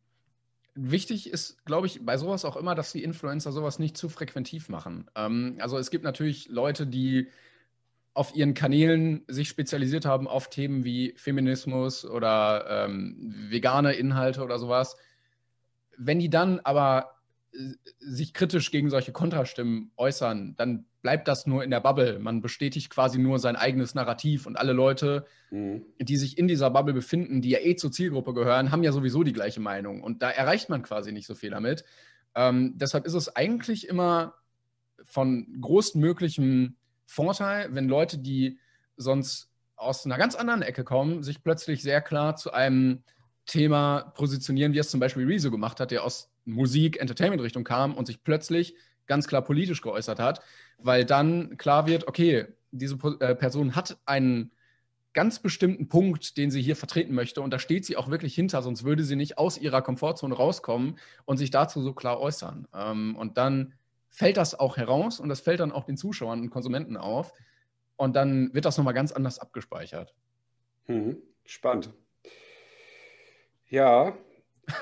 wichtig 0.75 1.31
ist, 1.31 1.65
glaube 1.65 1.87
ich, 1.87 2.05
bei 2.05 2.17
sowas 2.17 2.45
auch 2.45 2.57
immer, 2.57 2.75
dass 2.75 2.93
die 2.93 3.03
Influencer 3.03 3.53
sowas 3.53 3.79
nicht 3.79 3.97
zu 3.97 4.09
frequentiv 4.09 4.69
machen. 4.69 5.11
Ähm, 5.15 5.57
also 5.61 5.79
es 5.79 5.91
gibt 5.91 6.05
natürlich 6.05 6.49
Leute, 6.49 6.87
die 6.87 7.29
auf 8.15 8.35
ihren 8.35 8.55
Kanälen 8.55 9.25
sich 9.27 9.49
spezialisiert 9.49 10.05
haben 10.05 10.29
auf 10.29 10.51
Themen 10.51 10.85
wie 10.85 11.15
Feminismus 11.17 12.05
oder 12.05 12.87
ähm, 12.87 13.35
vegane 13.49 13.95
Inhalte 13.95 14.43
oder 14.43 14.59
sowas. 14.59 14.97
Wenn 15.97 16.19
die 16.19 16.29
dann 16.29 16.61
aber 16.61 17.15
äh, 17.53 17.73
sich 18.01 18.35
kritisch 18.35 18.71
gegen 18.71 18.91
solche 18.91 19.13
Kontrastimmen 19.13 19.93
äußern, 19.97 20.55
dann 20.57 20.85
bleibt 21.01 21.27
das 21.27 21.47
nur 21.47 21.65
in 21.65 21.71
der 21.71 21.81
Bubble. 21.81 22.19
Man 22.19 22.43
bestätigt 22.43 22.91
quasi 22.91 23.19
nur 23.19 23.39
sein 23.39 23.57
eigenes 23.57 23.95
Narrativ 23.95 24.47
und 24.47 24.57
alle 24.57 24.73
Leute, 24.73 25.25
mhm. 25.51 25.83
die 25.99 26.17
sich 26.17 26.37
in 26.37 26.49
dieser 26.49 26.71
Bubble 26.71 26.95
befinden, 26.95 27.41
die 27.41 27.51
ja 27.51 27.61
eh 27.61 27.77
zur 27.77 27.93
Zielgruppe 27.93 28.35
gehören, 28.35 28.71
haben 28.71 28.85
ja 28.85 28.93
sowieso 28.93 29.23
die 29.23 29.33
gleiche 29.33 29.61
Meinung 29.61 30.03
und 30.03 30.23
da 30.23 30.31
erreicht 30.31 30.69
man 30.69 30.83
quasi 30.83 31.13
nicht 31.13 31.27
so 31.27 31.35
viel 31.35 31.51
damit. 31.51 31.85
Ähm, 32.35 32.75
deshalb 32.77 33.07
ist 33.07 33.15
es 33.15 33.35
eigentlich 33.35 33.89
immer 33.89 34.35
von 35.05 35.61
größtmöglichem 35.61 36.77
Vorteil, 37.13 37.75
wenn 37.75 37.89
Leute, 37.89 38.19
die 38.19 38.59
sonst 38.97 39.51
aus 39.77 40.07
einer 40.07 40.17
ganz 40.17 40.35
anderen 40.35 40.63
Ecke 40.63 40.83
kommen, 40.83 41.23
sich 41.23 41.43
plötzlich 41.43 41.83
sehr 41.83 42.01
klar 42.01 42.37
zu 42.37 42.53
einem 42.53 43.03
Thema 43.45 44.13
positionieren, 44.15 44.73
wie 44.73 44.79
es 44.79 44.91
zum 44.91 45.01
Beispiel 45.01 45.27
Rezo 45.27 45.51
gemacht 45.51 45.79
hat, 45.79 45.91
der 45.91 46.05
aus 46.05 46.31
Musik, 46.45 46.99
Entertainment-Richtung 47.01 47.65
kam 47.65 47.95
und 47.95 48.07
sich 48.07 48.25
plötzlich 48.25 48.75
ganz 49.07 49.27
klar 49.27 49.43
politisch 49.43 49.83
geäußert 49.83 50.21
hat, 50.21 50.41
weil 50.79 51.05
dann 51.05 51.59
klar 51.59 51.87
wird, 51.87 52.09
okay, 52.09 52.47
diese 52.71 52.97
äh, 53.21 53.35
Person 53.35 53.77
hat 53.77 53.99
einen 54.07 54.53
ganz 55.13 55.41
bestimmten 55.41 55.89
Punkt, 55.89 56.39
den 56.39 56.51
sie 56.51 56.63
hier 56.63 56.77
vertreten 56.77 57.15
möchte. 57.15 57.43
Und 57.43 57.51
da 57.51 57.59
steht 57.59 57.85
sie 57.85 57.99
auch 57.99 58.09
wirklich 58.09 58.35
hinter, 58.35 58.63
sonst 58.63 58.85
würde 58.85 59.05
sie 59.05 59.17
nicht 59.17 59.37
aus 59.37 59.59
ihrer 59.59 59.83
Komfortzone 59.83 60.35
rauskommen 60.35 60.99
und 61.27 61.37
sich 61.37 61.51
dazu 61.51 61.83
so 61.83 61.93
klar 61.93 62.21
äußern. 62.21 62.67
Ähm, 62.75 63.17
und 63.17 63.37
dann 63.37 63.75
fällt 64.13 64.37
das 64.37 64.55
auch 64.55 64.77
heraus 64.77 65.19
und 65.19 65.29
das 65.29 65.41
fällt 65.41 65.61
dann 65.61 65.73
auch 65.73 65.85
den 65.85 65.97
Zuschauern 65.97 66.41
und 66.41 66.51
Konsumenten 66.51 66.97
auf. 66.97 67.33
Und 67.97 68.15
dann 68.15 68.53
wird 68.55 68.67
das 68.67 68.77
nochmal 68.77 68.95
ganz 68.95 69.11
anders 69.11 69.39
abgespeichert. 69.39 70.15
Mhm. 70.87 71.17
Spannend. 71.45 71.93
Ja, 73.69 74.17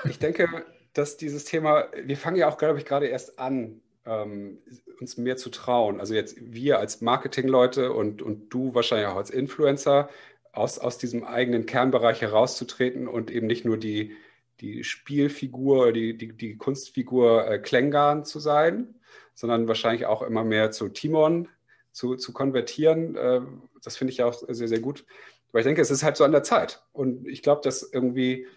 ich 0.03 0.19
denke, 0.19 0.47
dass 0.93 1.17
dieses 1.17 1.45
Thema, 1.45 1.87
wir 2.03 2.17
fangen 2.17 2.37
ja 2.37 2.49
auch, 2.49 2.57
glaube 2.57 2.77
ich, 2.77 2.85
gerade 2.85 3.07
erst 3.07 3.39
an, 3.39 3.81
ähm, 4.05 4.59
uns 4.99 5.17
mehr 5.17 5.37
zu 5.37 5.49
trauen. 5.49 5.99
Also 5.99 6.13
jetzt 6.13 6.35
wir 6.39 6.79
als 6.79 7.01
Marketingleute 7.01 7.93
und, 7.93 8.21
und 8.21 8.49
du 8.49 8.75
wahrscheinlich 8.75 9.07
auch 9.07 9.15
als 9.15 9.29
Influencer 9.29 10.09
aus, 10.51 10.77
aus 10.77 10.97
diesem 10.97 11.23
eigenen 11.23 11.65
Kernbereich 11.65 12.21
herauszutreten 12.21 13.07
und 13.07 13.31
eben 13.31 13.47
nicht 13.47 13.63
nur 13.63 13.77
die, 13.77 14.17
die 14.59 14.83
Spielfigur, 14.83 15.93
die, 15.93 16.17
die, 16.17 16.35
die 16.35 16.57
Kunstfigur 16.57 17.47
äh, 17.47 17.59
Klengarn 17.59 18.25
zu 18.25 18.39
sein, 18.39 18.95
sondern 19.33 19.67
wahrscheinlich 19.67 20.05
auch 20.05 20.21
immer 20.21 20.43
mehr 20.43 20.71
zu 20.71 20.89
Timon 20.89 21.47
zu, 21.91 22.15
zu 22.15 22.33
konvertieren. 22.33 23.15
Äh, 23.15 23.41
das 23.83 23.97
finde 23.97 24.13
ich 24.13 24.23
auch 24.23 24.33
sehr, 24.33 24.67
sehr 24.67 24.79
gut. 24.79 25.05
Weil 25.51 25.61
ich 25.61 25.65
denke, 25.65 25.81
es 25.81 25.91
ist 25.91 26.03
halt 26.03 26.17
so 26.17 26.23
an 26.23 26.31
der 26.31 26.43
Zeit. 26.43 26.83
Und 26.93 27.27
ich 27.27 27.41
glaube, 27.41 27.61
dass 27.63 27.83
irgendwie 27.83 28.47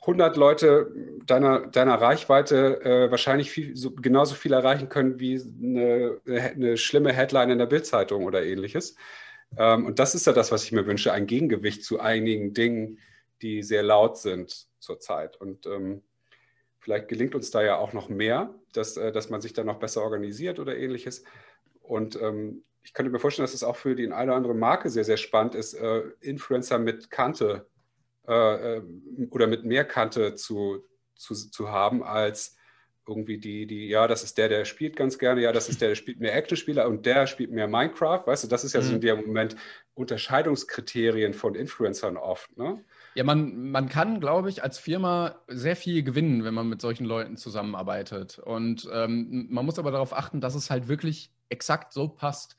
100 0.00 0.36
Leute 0.36 0.92
deiner, 1.26 1.66
deiner 1.66 2.00
Reichweite 2.00 2.80
äh, 2.82 3.10
wahrscheinlich 3.10 3.50
viel, 3.50 3.76
so, 3.76 3.92
genauso 3.92 4.34
viel 4.34 4.52
erreichen 4.52 4.88
können 4.88 5.20
wie 5.20 5.40
eine, 5.62 6.20
eine 6.26 6.76
schlimme 6.76 7.12
Headline 7.12 7.50
in 7.50 7.58
der 7.58 7.66
Bildzeitung 7.66 8.24
oder 8.24 8.42
ähnliches. 8.42 8.96
Ähm, 9.56 9.84
und 9.86 9.98
das 9.98 10.14
ist 10.14 10.26
ja 10.26 10.32
das, 10.32 10.52
was 10.52 10.64
ich 10.64 10.72
mir 10.72 10.86
wünsche, 10.86 11.12
ein 11.12 11.26
Gegengewicht 11.26 11.84
zu 11.84 12.00
einigen 12.00 12.54
Dingen, 12.54 12.98
die 13.42 13.62
sehr 13.62 13.82
laut 13.82 14.18
sind 14.18 14.68
zurzeit. 14.78 15.36
Und 15.36 15.66
ähm, 15.66 16.02
vielleicht 16.80 17.08
gelingt 17.08 17.34
uns 17.34 17.50
da 17.50 17.62
ja 17.62 17.76
auch 17.76 17.92
noch 17.92 18.08
mehr, 18.08 18.54
dass, 18.72 18.96
äh, 18.96 19.12
dass 19.12 19.30
man 19.30 19.40
sich 19.40 19.52
da 19.52 19.64
noch 19.64 19.78
besser 19.78 20.02
organisiert 20.02 20.58
oder 20.58 20.76
ähnliches. 20.76 21.24
Und 21.82 22.20
ähm, 22.20 22.64
ich 22.82 22.94
könnte 22.94 23.10
mir 23.10 23.18
vorstellen, 23.18 23.44
dass 23.44 23.54
es 23.54 23.62
auch 23.62 23.76
für 23.76 23.94
die 23.94 24.10
eine 24.10 24.30
oder 24.30 24.36
andere 24.36 24.54
Marke 24.54 24.90
sehr, 24.90 25.04
sehr 25.04 25.16
spannend 25.16 25.54
ist, 25.54 25.74
äh, 25.74 26.02
Influencer 26.20 26.78
mit 26.78 27.10
Kante 27.10 27.66
äh, 28.26 28.76
äh, 28.76 28.82
oder 29.30 29.46
mit 29.46 29.64
mehr 29.64 29.84
Kante 29.84 30.34
zu, 30.34 30.84
zu, 31.14 31.34
zu 31.34 31.70
haben 31.70 32.02
als 32.02 32.56
irgendwie 33.06 33.38
die, 33.38 33.66
die, 33.66 33.88
ja, 33.88 34.06
das 34.06 34.22
ist 34.22 34.38
der, 34.38 34.48
der 34.48 34.64
spielt 34.64 34.94
ganz 34.94 35.18
gerne, 35.18 35.42
ja, 35.42 35.52
das 35.52 35.68
ist 35.68 35.80
der, 35.80 35.88
der 35.88 35.94
spielt 35.96 36.20
mehr 36.20 36.34
Actionspieler 36.34 36.86
und 36.86 37.04
der 37.06 37.26
spielt 37.26 37.50
mehr 37.50 37.66
Minecraft, 37.66 38.22
weißt 38.26 38.44
du, 38.44 38.48
das 38.48 38.62
ist 38.62 38.74
ja 38.74 38.80
mhm. 38.80 38.84
so 38.84 38.94
in 38.94 39.00
dem 39.00 39.20
Moment 39.26 39.56
Unterscheidungskriterien 39.94 41.34
von 41.34 41.54
Influencern 41.54 42.16
oft, 42.16 42.56
ne? 42.56 42.84
Ja, 43.14 43.24
man, 43.24 43.70
man 43.70 43.88
kann, 43.88 44.20
glaube 44.20 44.48
ich, 44.48 44.62
als 44.62 44.78
Firma 44.78 45.36
sehr 45.48 45.74
viel 45.74 46.02
gewinnen, 46.02 46.44
wenn 46.44 46.54
man 46.54 46.68
mit 46.68 46.80
solchen 46.80 47.04
Leuten 47.04 47.36
zusammenarbeitet. 47.36 48.38
Und 48.38 48.88
ähm, 48.92 49.48
man 49.50 49.66
muss 49.66 49.78
aber 49.78 49.90
darauf 49.90 50.16
achten, 50.16 50.40
dass 50.40 50.54
es 50.54 50.70
halt 50.70 50.86
wirklich 50.86 51.32
exakt 51.48 51.92
so 51.92 52.08
passt. 52.08 52.56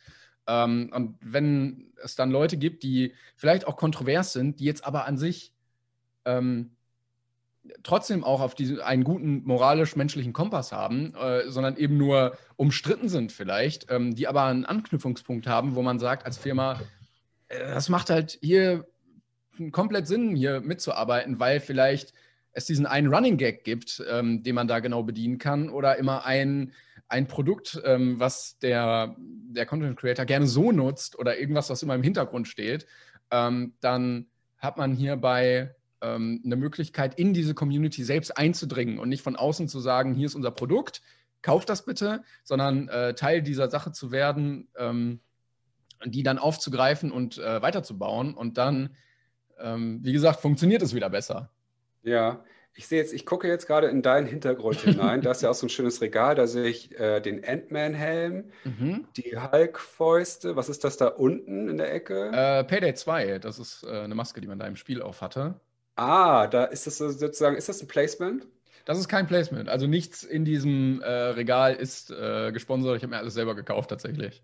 Ähm, 0.48 0.92
und 0.94 1.18
wenn 1.22 1.94
es 2.04 2.16
dann 2.16 2.32
Leute 2.32 2.58
gibt, 2.58 2.84
die 2.84 3.14
vielleicht 3.36 3.66
auch 3.66 3.78
kontrovers 3.78 4.34
sind, 4.34 4.60
die 4.60 4.66
jetzt 4.66 4.86
aber 4.86 5.06
an 5.06 5.18
sich 5.18 5.54
ähm, 6.26 6.72
trotzdem 7.84 8.24
auch 8.24 8.42
auf 8.42 8.56
diesen, 8.56 8.82
einen 8.82 9.04
guten 9.04 9.44
moralisch-menschlichen 9.44 10.34
Kompass 10.34 10.72
haben, 10.72 11.14
äh, 11.16 11.50
sondern 11.50 11.78
eben 11.78 11.98
nur 11.98 12.38
umstritten 12.56 13.08
sind 13.08 13.32
vielleicht, 13.32 13.90
ähm, 13.92 14.16
die 14.16 14.28
aber 14.28 14.44
einen 14.44 14.66
Anknüpfungspunkt 14.66 15.48
haben, 15.48 15.76
wo 15.76 15.82
man 15.82 16.00
sagt 16.00 16.26
als 16.26 16.38
Firma, 16.38 16.82
äh, 17.48 17.60
das 17.60 17.90
macht 17.90 18.10
halt 18.10 18.38
hier 18.42 18.88
komplett 19.72 20.08
Sinn, 20.08 20.36
hier 20.36 20.62
mitzuarbeiten, 20.62 21.40
weil 21.40 21.60
vielleicht 21.60 22.14
es 22.54 22.66
diesen 22.66 22.86
einen 22.86 23.14
Running 23.14 23.38
Gag 23.38 23.64
gibt, 23.64 24.04
ähm, 24.10 24.44
den 24.44 24.56
man 24.56 24.68
da 24.68 24.80
genau 24.80 25.04
bedienen 25.04 25.38
kann, 25.38 25.70
oder 25.70 25.98
immer 25.98 26.26
ein, 26.26 26.74
ein 27.08 27.28
Produkt, 27.28 27.82
ähm, 27.86 28.20
was 28.20 28.58
der, 28.60 29.16
der 29.18 29.66
Content 29.66 29.98
Creator 29.98 30.26
gerne 30.26 30.48
so 30.48 30.72
nutzt 30.72 31.18
oder 31.18 31.40
irgendwas, 31.40 31.70
was 31.70 31.84
immer 31.84 31.96
im 31.96 32.04
Hintergrund 32.04 32.48
steht, 32.48 32.86
ähm, 33.32 33.74
dann 33.80 34.28
hat 34.58 34.78
man 34.78 34.94
hierbei 34.94 35.76
ähm, 36.02 36.42
eine 36.44 36.56
Möglichkeit, 36.56 37.18
in 37.18 37.34
diese 37.34 37.54
Community 37.54 38.04
selbst 38.04 38.38
einzudringen 38.38 39.00
und 39.00 39.10
nicht 39.10 39.24
von 39.24 39.36
außen 39.36 39.68
zu 39.68 39.80
sagen, 39.80 40.14
hier 40.14 40.28
ist 40.28 40.36
unser 40.36 40.52
Produkt, 40.52 41.02
kauft 41.42 41.70
das 41.70 41.86
bitte, 41.86 42.24
sondern 42.44 42.88
äh, 42.90 43.14
Teil 43.16 43.42
dieser 43.42 43.70
Sache 43.70 43.92
zu 43.92 44.12
werden, 44.12 44.68
ähm, 44.78 45.22
die 46.06 46.24
dann 46.24 46.38
aufzugreifen 46.38 47.12
und 47.12 47.38
äh, 47.38 47.62
weiterzubauen. 47.62 48.34
Und 48.34 48.58
dann, 48.58 48.96
ähm, 49.64 50.00
wie 50.04 50.14
gesagt, 50.14 50.40
funktioniert 50.40 50.82
es 50.82 50.94
wieder 50.94 51.10
besser. 51.10 51.50
Ja, 52.04 52.44
ich 52.74 52.88
sehe 52.88 53.00
jetzt, 53.00 53.14
ich 53.14 53.26
gucke 53.26 53.48
jetzt 53.48 53.68
gerade 53.68 53.88
in 53.88 54.02
deinen 54.02 54.28
Hintergrund 54.28 54.78
hinein. 54.82 55.22
da 55.22 55.32
ist 55.32 55.42
ja 55.42 55.50
auch 55.50 55.56
so 55.56 55.66
ein 55.66 55.70
schönes 55.70 56.02
Regal. 56.02 56.36
Da 56.36 56.48
sehe 56.48 56.68
ich 56.68 56.98
äh, 57.00 57.20
den 57.20 57.44
Ant-Man-Helm, 57.44 58.52
mhm. 58.64 59.06
die 59.18 59.38
Hulk-Fäuste. 59.38 60.56
Was 60.56 60.70
ist 60.70 60.84
das 60.84 60.98
da 60.98 61.08
unten 61.08 61.68
in 61.68 61.78
der 61.78 61.94
Ecke? 61.94 62.32
Äh, 62.34 62.64
Payday 62.64 62.94
2, 62.94 63.40
das 63.40 63.60
ist 63.60 63.84
äh, 63.84 64.02
eine 64.02 64.16
Maske, 64.16 64.40
die 64.40 64.48
man 64.48 64.58
da 64.58 64.68
im 64.68 64.78
Spiel 64.78 65.02
auf 65.02 65.22
hatte. 65.22 65.60
Ah, 65.96 66.48
da 66.48 66.64
ist 66.64 66.88
das 66.88 66.98
sozusagen, 66.98 67.58
ist 67.58 67.68
das 67.68 67.82
ein 67.82 67.88
Placement? 67.88 68.48
Das 68.86 68.98
ist 68.98 69.10
kein 69.10 69.28
Placement. 69.28 69.70
Also 69.70 69.86
nichts 69.86 70.24
in 70.24 70.46
diesem 70.46 71.02
äh, 71.02 71.10
Regal 71.12 71.76
ist 71.76 72.10
äh, 72.10 72.52
gesponsert. 72.52 72.98
Ich 72.98 73.04
habe 73.04 73.12
mir 73.12 73.20
alles 73.20 73.34
selber 73.34 73.54
gekauft 73.54 73.90
tatsächlich. 73.90 74.42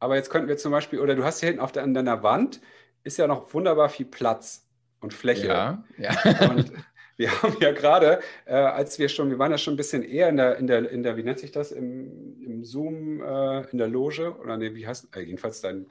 Aber 0.00 0.16
jetzt 0.16 0.30
könnten 0.30 0.48
wir 0.48 0.56
zum 0.56 0.72
Beispiel, 0.72 0.98
oder 0.98 1.14
du 1.14 1.24
hast 1.24 1.40
hier 1.40 1.48
hinten 1.48 1.62
auf 1.62 1.72
der, 1.72 1.82
an 1.82 1.94
deiner 1.94 2.22
Wand, 2.22 2.60
ist 3.04 3.16
ja 3.18 3.26
noch 3.26 3.52
wunderbar 3.52 3.88
viel 3.88 4.06
Platz 4.06 4.66
und 5.00 5.14
Fläche. 5.14 5.48
Ja, 5.48 5.84
ja. 5.98 6.50
Und 6.50 6.72
wir 7.20 7.42
haben 7.42 7.56
ja 7.60 7.72
gerade, 7.72 8.20
äh, 8.46 8.54
als 8.54 8.98
wir 8.98 9.10
schon, 9.10 9.30
wir 9.30 9.38
waren 9.38 9.50
ja 9.50 9.58
schon 9.58 9.74
ein 9.74 9.76
bisschen 9.76 10.02
eher 10.02 10.30
in 10.30 10.38
der, 10.38 10.56
in 10.56 10.66
der, 10.66 10.90
in 10.90 11.02
der 11.02 11.18
wie 11.18 11.22
nennt 11.22 11.38
sich 11.38 11.52
das, 11.52 11.70
im, 11.70 12.42
im 12.42 12.64
Zoom, 12.64 13.20
äh, 13.20 13.68
in 13.70 13.78
der 13.78 13.88
Loge, 13.88 14.34
oder 14.40 14.56
nee, 14.56 14.74
wie 14.74 14.86
heißt, 14.86 15.14
äh, 15.14 15.20
jedenfalls 15.20 15.60
dann, 15.60 15.86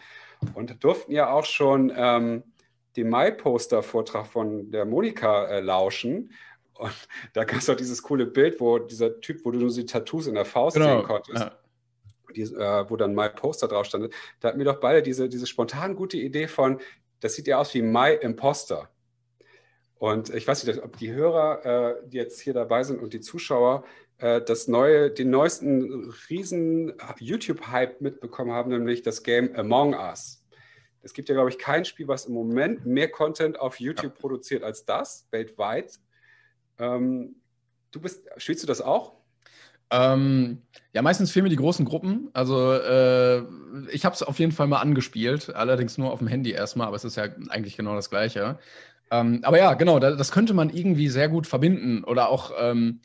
und 0.55 0.83
durften 0.83 1.11
ja 1.11 1.29
auch 1.29 1.45
schon 1.45 1.93
ähm, 1.95 2.43
dem 2.97 3.09
Mai-Poster-Vortrag 3.09 4.25
von 4.25 4.71
der 4.71 4.85
Monika 4.85 5.45
äh, 5.45 5.59
lauschen. 5.59 6.31
Und 6.73 6.95
da 7.33 7.43
gab 7.43 7.59
es 7.59 7.69
auch 7.69 7.75
dieses 7.75 8.01
coole 8.01 8.25
Bild, 8.25 8.59
wo 8.59 8.79
dieser 8.79 9.19
Typ, 9.21 9.45
wo 9.45 9.51
du 9.51 9.59
nur 9.59 9.69
die 9.69 9.85
Tattoos 9.85 10.25
in 10.25 10.33
der 10.33 10.45
Faust 10.45 10.77
genau. 10.77 10.97
sehen 10.97 11.03
konntest. 11.03 11.39
Ja. 11.39 11.58
Die, 12.35 12.41
äh, 12.41 12.89
wo 12.89 12.95
dann 12.95 13.15
My 13.15 13.29
Poster 13.29 13.67
drauf 13.67 13.85
stand. 13.85 14.13
Da 14.39 14.49
hatten 14.49 14.59
wir 14.59 14.65
doch 14.65 14.79
beide 14.79 15.01
diese, 15.01 15.29
diese 15.29 15.47
spontan 15.47 15.95
gute 15.95 16.17
Idee 16.17 16.47
von, 16.47 16.79
das 17.19 17.33
sieht 17.35 17.47
ja 17.47 17.57
aus 17.59 17.73
wie 17.73 17.81
My 17.81 18.13
Imposter. 18.13 18.89
Und 19.95 20.33
ich 20.33 20.47
weiß 20.47 20.63
nicht, 20.63 20.81
ob 20.81 20.97
die 20.97 21.11
Hörer, 21.11 21.65
äh, 21.65 22.07
die 22.07 22.17
jetzt 22.17 22.39
hier 22.39 22.53
dabei 22.53 22.83
sind 22.83 23.01
und 23.01 23.13
die 23.13 23.19
Zuschauer, 23.19 23.83
äh, 24.19 24.41
das 24.41 24.67
neue, 24.67 25.11
den 25.11 25.29
neuesten 25.29 26.13
riesen 26.29 26.93
YouTube-Hype 27.19 27.99
mitbekommen 27.99 28.51
haben, 28.51 28.69
nämlich 28.69 29.01
das 29.01 29.23
Game 29.23 29.53
Among 29.55 29.93
Us. 29.93 30.45
Es 31.01 31.13
gibt 31.13 31.29
ja, 31.29 31.35
glaube 31.35 31.49
ich, 31.49 31.57
kein 31.57 31.85
Spiel, 31.85 32.07
was 32.07 32.25
im 32.25 32.33
Moment 32.33 32.85
mehr 32.85 33.09
Content 33.09 33.59
auf 33.59 33.79
YouTube 33.79 34.13
ja. 34.15 34.19
produziert 34.19 34.63
als 34.63 34.85
das, 34.85 35.27
weltweit. 35.31 35.99
Ähm, 36.77 37.35
du 37.91 38.01
bist, 38.01 38.27
spielst 38.37 38.63
du 38.63 38.67
das 38.67 38.81
auch? 38.81 39.18
Ähm, 39.91 40.61
ja, 40.93 41.01
meistens 41.01 41.31
fehlen 41.31 41.43
mir 41.43 41.49
die 41.49 41.55
großen 41.55 41.85
Gruppen. 41.85 42.29
Also 42.33 42.73
äh, 42.73 43.43
ich 43.91 44.05
habe 44.05 44.13
es 44.13 44.23
auf 44.23 44.39
jeden 44.39 44.51
Fall 44.51 44.67
mal 44.67 44.79
angespielt, 44.79 45.55
allerdings 45.55 45.97
nur 45.97 46.11
auf 46.11 46.19
dem 46.19 46.27
Handy 46.27 46.51
erstmal, 46.51 46.87
aber 46.87 46.95
es 46.95 47.05
ist 47.05 47.15
ja 47.15 47.25
eigentlich 47.49 47.77
genau 47.77 47.95
das 47.95 48.09
Gleiche. 48.09 48.59
Ähm, 49.11 49.39
aber 49.43 49.57
ja, 49.57 49.73
genau, 49.73 49.99
das 49.99 50.31
könnte 50.31 50.53
man 50.53 50.69
irgendwie 50.69 51.07
sehr 51.09 51.29
gut 51.29 51.47
verbinden. 51.47 52.03
Oder 52.03 52.29
auch, 52.29 52.51
ähm, 52.59 53.01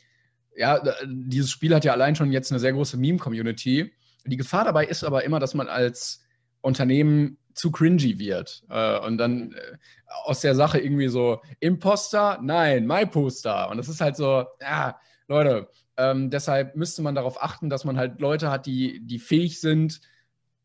ja, 0.55 0.81
dieses 1.05 1.51
Spiel 1.51 1.73
hat 1.73 1.85
ja 1.85 1.93
allein 1.93 2.15
schon 2.15 2.31
jetzt 2.31 2.51
eine 2.51 2.59
sehr 2.59 2.73
große 2.73 2.97
Meme-Community. 2.97 3.91
Die 4.25 4.37
Gefahr 4.37 4.65
dabei 4.65 4.85
ist 4.85 5.03
aber 5.03 5.23
immer, 5.23 5.39
dass 5.39 5.53
man 5.53 5.67
als 5.67 6.23
Unternehmen 6.61 7.37
zu 7.53 7.71
cringy 7.71 8.19
wird. 8.19 8.63
Äh, 8.69 8.99
und 8.99 9.17
dann 9.17 9.53
äh, 9.53 9.77
aus 10.23 10.41
der 10.41 10.55
Sache 10.55 10.79
irgendwie 10.79 11.07
so, 11.07 11.41
Imposter? 11.59 12.39
Nein, 12.41 12.85
MyPoster. 12.85 13.69
Und 13.69 13.77
das 13.77 13.89
ist 13.89 14.01
halt 14.01 14.15
so, 14.15 14.45
ja, 14.61 14.99
Leute, 15.27 15.69
ähm, 15.97 16.29
deshalb 16.29 16.75
müsste 16.75 17.01
man 17.01 17.15
darauf 17.15 17.41
achten, 17.41 17.69
dass 17.69 17.85
man 17.85 17.97
halt 17.97 18.19
Leute 18.19 18.51
hat, 18.51 18.65
die, 18.65 18.99
die 19.01 19.19
fähig 19.19 19.59
sind, 19.59 20.01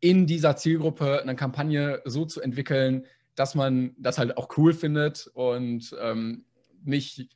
in 0.00 0.26
dieser 0.26 0.56
Zielgruppe 0.56 1.20
eine 1.20 1.36
Kampagne 1.36 2.00
so 2.04 2.24
zu 2.24 2.40
entwickeln, 2.40 3.06
dass 3.34 3.54
man 3.54 3.94
das 3.98 4.18
halt 4.18 4.36
auch 4.36 4.56
cool 4.56 4.72
findet 4.72 5.30
und 5.34 5.94
ähm, 6.00 6.44
nicht 6.84 7.28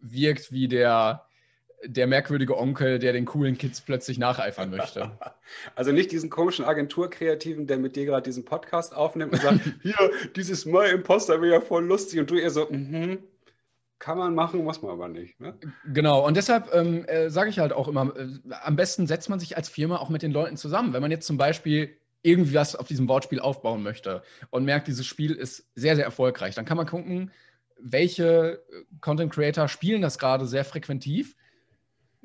wirkt 0.00 0.52
wie 0.52 0.68
der 0.68 1.26
der 1.84 2.06
merkwürdige 2.06 2.56
Onkel, 2.56 2.98
der 2.98 3.12
den 3.12 3.24
coolen 3.24 3.58
Kids 3.58 3.80
plötzlich 3.80 4.18
nacheifern 4.18 4.70
möchte. 4.70 5.10
Also 5.74 5.92
nicht 5.92 6.12
diesen 6.12 6.30
komischen 6.30 6.64
Agenturkreativen, 6.64 7.66
der 7.66 7.76
mit 7.76 7.94
dir 7.94 8.06
gerade 8.06 8.22
diesen 8.22 8.44
Podcast 8.46 8.94
aufnimmt 8.94 9.32
und 9.32 9.42
sagt, 9.42 9.60
hier, 9.82 10.10
dieses 10.34 10.64
My 10.64 10.88
Imposter 10.88 11.42
wäre 11.42 11.54
ja 11.54 11.60
voll 11.60 11.84
lustig 11.84 12.20
und 12.20 12.30
du 12.30 12.36
eher 12.36 12.50
so, 12.50 12.68
mhm. 12.70 13.18
Kann 14.02 14.18
man 14.18 14.34
machen, 14.34 14.64
muss 14.64 14.82
man 14.82 14.90
aber 14.90 15.06
nicht. 15.06 15.38
Ne? 15.38 15.54
Genau, 15.84 16.26
und 16.26 16.36
deshalb 16.36 16.74
ähm, 16.74 17.04
äh, 17.04 17.30
sage 17.30 17.50
ich 17.50 17.60
halt 17.60 17.72
auch 17.72 17.86
immer, 17.86 18.12
äh, 18.16 18.26
am 18.64 18.74
besten 18.74 19.06
setzt 19.06 19.30
man 19.30 19.38
sich 19.38 19.56
als 19.56 19.68
Firma 19.68 19.98
auch 19.98 20.08
mit 20.08 20.22
den 20.22 20.32
Leuten 20.32 20.56
zusammen. 20.56 20.92
Wenn 20.92 21.02
man 21.02 21.12
jetzt 21.12 21.24
zum 21.24 21.36
Beispiel 21.36 21.96
irgendwie 22.20 22.54
was 22.54 22.74
auf 22.74 22.88
diesem 22.88 23.06
Wortspiel 23.06 23.38
aufbauen 23.38 23.84
möchte 23.84 24.24
und 24.50 24.64
merkt, 24.64 24.88
dieses 24.88 25.06
Spiel 25.06 25.30
ist 25.30 25.70
sehr, 25.76 25.94
sehr 25.94 26.04
erfolgreich, 26.04 26.56
dann 26.56 26.64
kann 26.64 26.76
man 26.76 26.88
gucken, 26.88 27.30
welche 27.78 28.60
Content 29.00 29.32
Creator 29.32 29.68
spielen 29.68 30.02
das 30.02 30.18
gerade 30.18 30.48
sehr 30.48 30.64
frequentiv, 30.64 31.36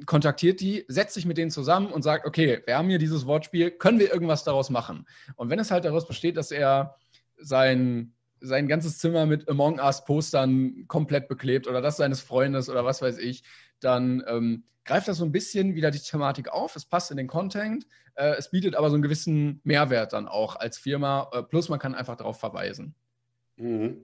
kontaktiert 0.07 0.61
die, 0.61 0.83
setzt 0.87 1.13
sich 1.13 1.27
mit 1.27 1.37
denen 1.37 1.51
zusammen 1.51 1.91
und 1.91 2.01
sagt, 2.01 2.25
okay, 2.25 2.59
wir 2.65 2.75
haben 2.75 2.89
hier 2.89 2.97
dieses 2.97 3.27
Wortspiel, 3.27 3.69
können 3.69 3.99
wir 3.99 4.11
irgendwas 4.11 4.43
daraus 4.43 4.71
machen? 4.71 5.05
Und 5.35 5.51
wenn 5.51 5.59
es 5.59 5.69
halt 5.69 5.85
daraus 5.85 6.07
besteht, 6.07 6.37
dass 6.37 6.49
er 6.49 6.95
sein, 7.37 8.13
sein 8.39 8.67
ganzes 8.67 8.97
Zimmer 8.97 9.25
mit 9.25 9.47
Among 9.49 9.79
Us-Postern 9.79 10.85
komplett 10.87 11.27
beklebt 11.27 11.67
oder 11.67 11.81
das 11.81 11.97
seines 11.97 12.21
Freundes 12.21 12.69
oder 12.69 12.85
was 12.85 13.01
weiß 13.01 13.17
ich, 13.17 13.43
dann 13.79 14.23
ähm, 14.27 14.63
greift 14.85 15.07
das 15.07 15.17
so 15.17 15.25
ein 15.25 15.31
bisschen 15.31 15.75
wieder 15.75 15.91
die 15.91 15.99
Thematik 15.99 16.49
auf. 16.49 16.75
Es 16.75 16.85
passt 16.85 17.11
in 17.11 17.17
den 17.17 17.27
Content, 17.27 17.85
äh, 18.15 18.35
es 18.37 18.49
bietet 18.49 18.75
aber 18.75 18.89
so 18.89 18.95
einen 18.95 19.03
gewissen 19.03 19.61
Mehrwert 19.63 20.13
dann 20.13 20.27
auch 20.27 20.55
als 20.55 20.77
Firma, 20.77 21.29
äh, 21.33 21.43
plus 21.43 21.69
man 21.69 21.79
kann 21.79 21.93
einfach 21.93 22.15
darauf 22.15 22.39
verweisen. 22.39 22.95
Mhm. 23.57 24.03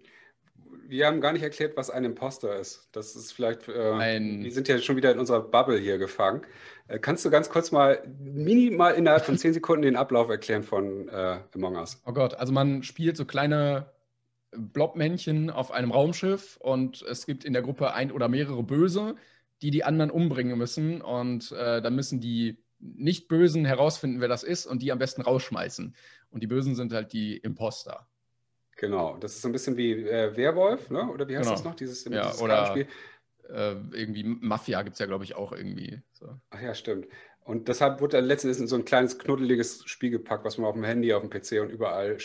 Wir 0.85 1.07
haben 1.07 1.21
gar 1.21 1.33
nicht 1.33 1.43
erklärt, 1.43 1.77
was 1.77 1.89
ein 1.89 2.03
Imposter 2.03 2.57
ist. 2.57 2.89
Das 2.91 3.15
ist 3.15 3.31
vielleicht, 3.31 3.67
äh, 3.69 3.91
ein, 3.93 4.43
wir 4.43 4.51
sind 4.51 4.67
ja 4.67 4.77
schon 4.79 4.97
wieder 4.97 5.11
in 5.11 5.19
unserer 5.19 5.41
Bubble 5.41 5.77
hier 5.77 5.97
gefangen. 5.97 6.41
Äh, 6.87 6.99
kannst 6.99 7.23
du 7.23 7.29
ganz 7.29 7.49
kurz 7.49 7.71
mal 7.71 8.03
minimal 8.19 8.93
innerhalb 8.95 9.23
von 9.23 9.37
zehn 9.37 9.53
Sekunden 9.53 9.83
den 9.83 9.95
Ablauf 9.95 10.29
erklären 10.29 10.63
von 10.63 11.07
äh, 11.07 11.39
Among 11.55 11.77
Us? 11.77 12.01
Oh 12.05 12.11
Gott, 12.11 12.33
also 12.35 12.51
man 12.51 12.83
spielt 12.83 13.15
so 13.15 13.25
kleine 13.25 13.92
Blobmännchen 14.55 15.49
auf 15.49 15.71
einem 15.71 15.91
Raumschiff 15.91 16.57
und 16.57 17.01
es 17.03 17.25
gibt 17.25 17.45
in 17.45 17.53
der 17.53 17.61
Gruppe 17.61 17.93
ein 17.93 18.11
oder 18.11 18.27
mehrere 18.27 18.63
Böse, 18.63 19.15
die 19.61 19.71
die 19.71 19.83
anderen 19.83 20.11
umbringen 20.11 20.57
müssen 20.57 21.01
und 21.01 21.51
äh, 21.51 21.81
dann 21.81 21.95
müssen 21.95 22.19
die 22.19 22.57
nicht-Bösen 22.79 23.65
herausfinden, 23.65 24.19
wer 24.19 24.27
das 24.27 24.43
ist 24.43 24.65
und 24.65 24.81
die 24.81 24.91
am 24.91 24.99
besten 24.99 25.21
rausschmeißen. 25.21 25.95
Und 26.31 26.43
die 26.43 26.47
Bösen 26.47 26.75
sind 26.75 26.91
halt 26.91 27.13
die 27.13 27.37
Imposter. 27.37 28.07
Genau, 28.75 29.17
das 29.17 29.35
ist 29.35 29.41
so 29.41 29.49
ein 29.49 29.51
bisschen 29.51 29.77
wie 29.77 29.93
äh, 29.93 30.35
Werwolf, 30.35 30.89
ne? 30.89 31.09
oder 31.09 31.27
wie 31.27 31.37
heißt 31.37 31.45
genau. 31.45 31.55
das 31.55 31.63
noch? 31.63 31.75
Dieses, 31.75 32.03
ja, 32.05 32.27
dieses 32.27 32.41
oder 32.41 32.65
Spiel. 32.67 32.87
Äh, 33.49 33.75
irgendwie 33.91 34.23
Mafia 34.23 34.81
gibt 34.81 34.93
es 34.93 34.99
ja, 34.99 35.05
glaube 35.05 35.23
ich, 35.23 35.35
auch 35.35 35.51
irgendwie. 35.51 36.01
So. 36.11 36.29
Ach 36.49 36.61
ja, 36.61 36.73
stimmt. 36.73 37.07
Und 37.41 37.67
deshalb 37.67 38.01
wurde 38.01 38.17
dann 38.17 38.25
letztendlich 38.25 38.69
so 38.69 38.75
ein 38.75 38.85
kleines, 38.85 39.19
knuddeliges 39.19 39.83
Spiel 39.85 40.09
gepackt, 40.09 40.45
was 40.45 40.57
man 40.57 40.67
auf 40.67 40.75
dem 40.75 40.83
Handy, 40.83 41.13
auf 41.13 41.21
dem 41.21 41.29
PC 41.29 41.61
und 41.61 41.69
überall 41.69 42.19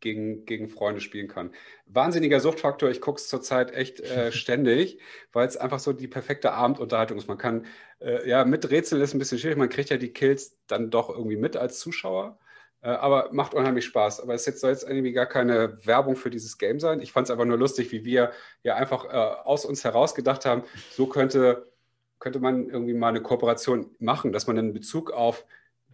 gegen, 0.00 0.44
gegen 0.46 0.68
Freunde 0.68 1.00
spielen 1.00 1.28
kann. 1.28 1.52
Wahnsinniger 1.86 2.40
Suchtfaktor. 2.40 2.90
Ich 2.90 3.00
gucke 3.00 3.18
es 3.20 3.28
zurzeit 3.28 3.72
echt 3.72 4.00
äh, 4.00 4.32
ständig, 4.32 4.98
weil 5.32 5.46
es 5.46 5.56
einfach 5.56 5.78
so 5.78 5.92
die 5.92 6.08
perfekte 6.08 6.52
Abendunterhaltung 6.52 7.18
ist. 7.18 7.28
Man 7.28 7.38
kann, 7.38 7.66
äh, 8.00 8.28
ja, 8.28 8.44
mit 8.44 8.70
Rätseln 8.70 9.02
ist 9.02 9.14
ein 9.14 9.18
bisschen 9.18 9.38
schwierig. 9.38 9.58
Man 9.58 9.68
kriegt 9.68 9.90
ja 9.90 9.96
die 9.96 10.12
Kills 10.12 10.58
dann 10.66 10.90
doch 10.90 11.10
irgendwie 11.10 11.36
mit 11.36 11.56
als 11.56 11.78
Zuschauer. 11.78 12.38
Äh, 12.82 12.88
aber 12.90 13.30
macht 13.32 13.54
unheimlich 13.54 13.84
Spaß. 13.84 14.20
Aber 14.20 14.34
es 14.34 14.44
soll 14.44 14.70
jetzt 14.70 14.84
irgendwie 14.84 15.12
gar 15.12 15.26
keine 15.26 15.78
Werbung 15.86 16.16
für 16.16 16.30
dieses 16.30 16.58
Game 16.58 16.80
sein. 16.80 17.00
Ich 17.00 17.12
fand 17.12 17.26
es 17.26 17.30
einfach 17.30 17.44
nur 17.44 17.58
lustig, 17.58 17.92
wie 17.92 18.04
wir 18.04 18.32
ja 18.62 18.76
einfach 18.76 19.04
äh, 19.04 19.08
aus 19.08 19.64
uns 19.64 19.84
heraus 19.84 20.14
gedacht 20.14 20.46
haben, 20.46 20.64
so 20.90 21.06
könnte, 21.06 21.70
könnte 22.18 22.40
man 22.40 22.68
irgendwie 22.68 22.94
mal 22.94 23.08
eine 23.08 23.22
Kooperation 23.22 23.94
machen, 23.98 24.32
dass 24.32 24.46
man 24.46 24.58
einen 24.58 24.72
Bezug 24.72 25.10
auf 25.10 25.44